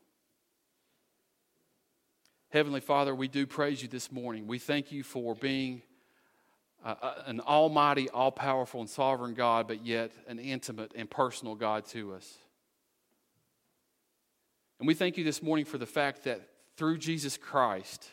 Heavenly 2.49 2.81
Father, 2.81 3.15
we 3.15 3.29
do 3.29 3.47
praise 3.47 3.81
you 3.81 3.87
this 3.87 4.11
morning. 4.11 4.47
We 4.47 4.59
thank 4.59 4.91
you 4.91 5.03
for 5.03 5.35
being 5.35 5.81
uh, 6.83 6.95
uh 7.01 7.13
an 7.25 7.39
almighty, 7.39 8.09
all 8.09 8.31
powerful, 8.31 8.81
and 8.81 8.89
sovereign 8.89 9.33
God, 9.33 9.67
but 9.67 9.85
yet 9.85 10.11
an 10.27 10.39
intimate 10.39 10.91
and 10.95 11.09
personal 11.09 11.55
God 11.55 11.85
to 11.87 12.13
us. 12.13 12.37
And 14.79 14.87
we 14.87 14.95
thank 14.95 15.15
you 15.15 15.23
this 15.23 15.41
morning 15.41 15.63
for 15.63 15.77
the 15.77 15.85
fact 15.85 16.23
that 16.23 16.41
through 16.81 16.97
Jesus 16.97 17.37
Christ, 17.37 18.09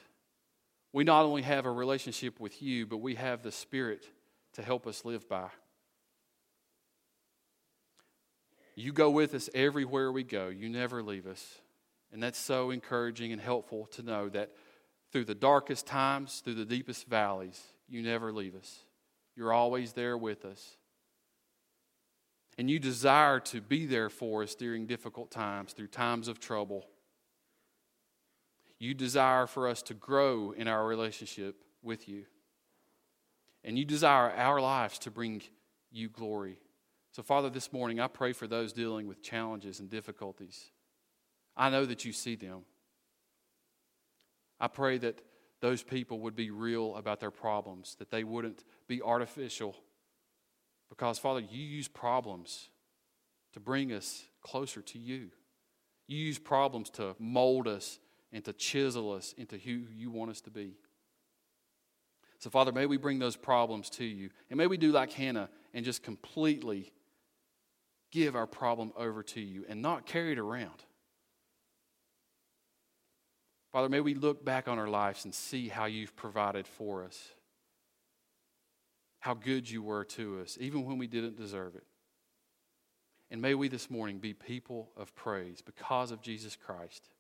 we 0.93 1.03
not 1.03 1.25
only 1.25 1.41
have 1.41 1.65
a 1.65 1.73
relationship 1.73 2.39
with 2.39 2.61
you, 2.61 2.85
but 2.85 2.99
we 2.99 3.15
have 3.15 3.43
the 3.43 3.51
Spirit 3.51 4.05
to 4.53 4.63
help 4.63 4.87
us 4.87 5.07
live 5.07 5.27
by. 5.27 5.49
You 8.75 8.93
go 8.93 9.09
with 9.09 9.33
us 9.33 9.49
everywhere 9.55 10.13
we 10.13 10.23
go, 10.23 10.49
you 10.49 10.69
never 10.69 11.03
leave 11.03 11.27
us. 11.27 11.43
And 12.13 12.23
that's 12.23 12.39
so 12.39 12.71
encouraging 12.71 13.33
and 13.33 13.41
helpful 13.41 13.87
to 13.93 14.03
know 14.03 14.29
that 14.29 14.51
through 15.13 15.25
the 15.25 15.35
darkest 15.35 15.87
times, 15.87 16.43
through 16.45 16.57
the 16.57 16.67
deepest 16.67 17.09
valleys, 17.09 17.59
you 17.89 18.03
never 18.03 18.35
leave 18.35 18.55
us. 18.55 18.81
You're 19.35 19.55
always 19.55 19.95
there 19.95 20.19
with 20.19 20.45
us. 20.45 20.77
And 22.59 22.69
you 22.69 22.79
desire 22.79 23.41
to 23.41 23.63
be 23.63 23.87
there 23.87 24.11
for 24.11 24.43
us 24.43 24.55
during 24.55 24.85
difficult 24.85 25.31
times, 25.31 25.73
through 25.73 25.87
times 25.87 26.29
of 26.29 26.39
trouble. 26.39 26.85
You 28.79 28.95
desire 28.95 29.47
for 29.47 29.69
us 29.69 29.83
to 29.83 29.95
grow 29.95 30.53
in 30.53 30.69
our 30.69 30.87
relationship 30.87 31.63
with 31.83 32.09
you. 32.09 32.25
And 33.65 33.79
you 33.79 33.85
desire 33.85 34.31
our 34.31 34.61
lives 34.61 34.99
to 35.01 35.11
bring 35.11 35.43
you 35.91 36.09
glory. 36.09 36.59
So, 37.11 37.23
Father, 37.23 37.51
this 37.51 37.73
morning 37.73 37.99
I 37.99 38.07
pray 38.07 38.33
for 38.33 38.47
those 38.47 38.73
dealing 38.73 39.09
with 39.09 39.23
challenges 39.23 39.81
and 39.81 39.91
difficulties. 39.91 40.71
I 41.57 41.71
know 41.71 41.85
that 41.87 42.05
you 42.05 42.13
see 42.13 42.37
them. 42.37 42.61
I 44.61 44.69
pray 44.69 44.99
that 44.99 45.23
those 45.61 45.83
people 45.83 46.21
would 46.21 46.37
be 46.37 46.51
real 46.51 46.95
about 46.97 47.19
their 47.19 47.33
problems, 47.33 47.97
that 47.99 48.11
they 48.11 48.23
wouldn't 48.23 48.63
be 48.87 49.03
artificial. 49.03 49.75
Because, 50.89 51.19
Father, 51.19 51.41
you 51.41 51.63
use 51.63 51.89
problems 51.89 52.69
to 53.53 53.61
bring 53.61 53.93
us 53.93 54.25
closer 54.41 54.83
to 54.83 54.99
you. 54.99 55.31
You 56.07 56.19
use 56.19 56.39
problems 56.39 56.91
to 56.91 57.17
mold 57.19 57.67
us 57.67 57.99
and 58.33 58.45
to 58.45 58.53
chisel 58.53 59.13
us 59.13 59.35
into 59.37 59.57
who 59.57 59.85
you 59.95 60.11
want 60.11 60.31
us 60.31 60.41
to 60.43 60.51
be. 60.51 60.75
So, 62.39 62.51
Father, 62.51 62.71
may 62.73 62.87
we 62.87 62.97
bring 62.97 63.19
those 63.19 63.37
problems 63.37 63.91
to 63.91 64.05
you. 64.05 64.31
And 64.49 64.59
may 64.59 64.67
we 64.67 64.77
do 64.77 64.93
like 64.93 65.13
Hannah 65.13 65.49
and 65.75 65.85
just 65.85 66.03
completely 66.03 66.93
give 68.11 68.37
our 68.37 68.47
problem 68.47 68.93
over 68.97 69.23
to 69.23 69.41
you 69.41 69.65
and 69.69 69.83
not 69.83 70.07
carry 70.07 70.33
it 70.33 70.39
around. 70.39 70.85
Father, 73.73 73.89
may 73.89 74.01
we 74.01 74.15
look 74.15 74.45
back 74.45 74.67
on 74.69 74.79
our 74.79 74.89
lives 74.89 75.25
and 75.25 75.35
see 75.35 75.69
how 75.69 75.85
you've 75.85 76.17
provided 76.17 76.67
for 76.67 77.05
us, 77.05 77.33
how 79.21 79.35
good 79.35 79.69
you 79.69 79.83
were 79.83 80.05
to 80.05 80.41
us, 80.41 80.57
even 80.61 80.85
when 80.85 80.97
we 80.97 81.07
didn't 81.07 81.37
deserve 81.37 81.75
it. 81.75 81.85
And 83.31 83.43
may 83.43 83.55
we 83.55 83.69
this 83.69 83.91
morning 83.91 84.19
be 84.19 84.33
people 84.33 84.91
of 84.97 85.15
praise 85.15 85.61
because 85.61 86.13
of 86.13 86.23
Jesus 86.23 86.57
Christ. 86.57 87.11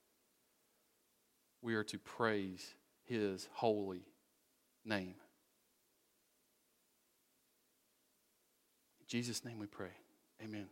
We 1.63 1.75
are 1.75 1.85
to 1.85 1.99
praise 1.99 2.75
his 3.05 3.49
holy 3.53 4.03
name. 4.85 5.15
In 9.01 9.07
Jesus' 9.07 9.45
name 9.45 9.59
we 9.59 9.67
pray. 9.67 9.91
Amen. 10.43 10.69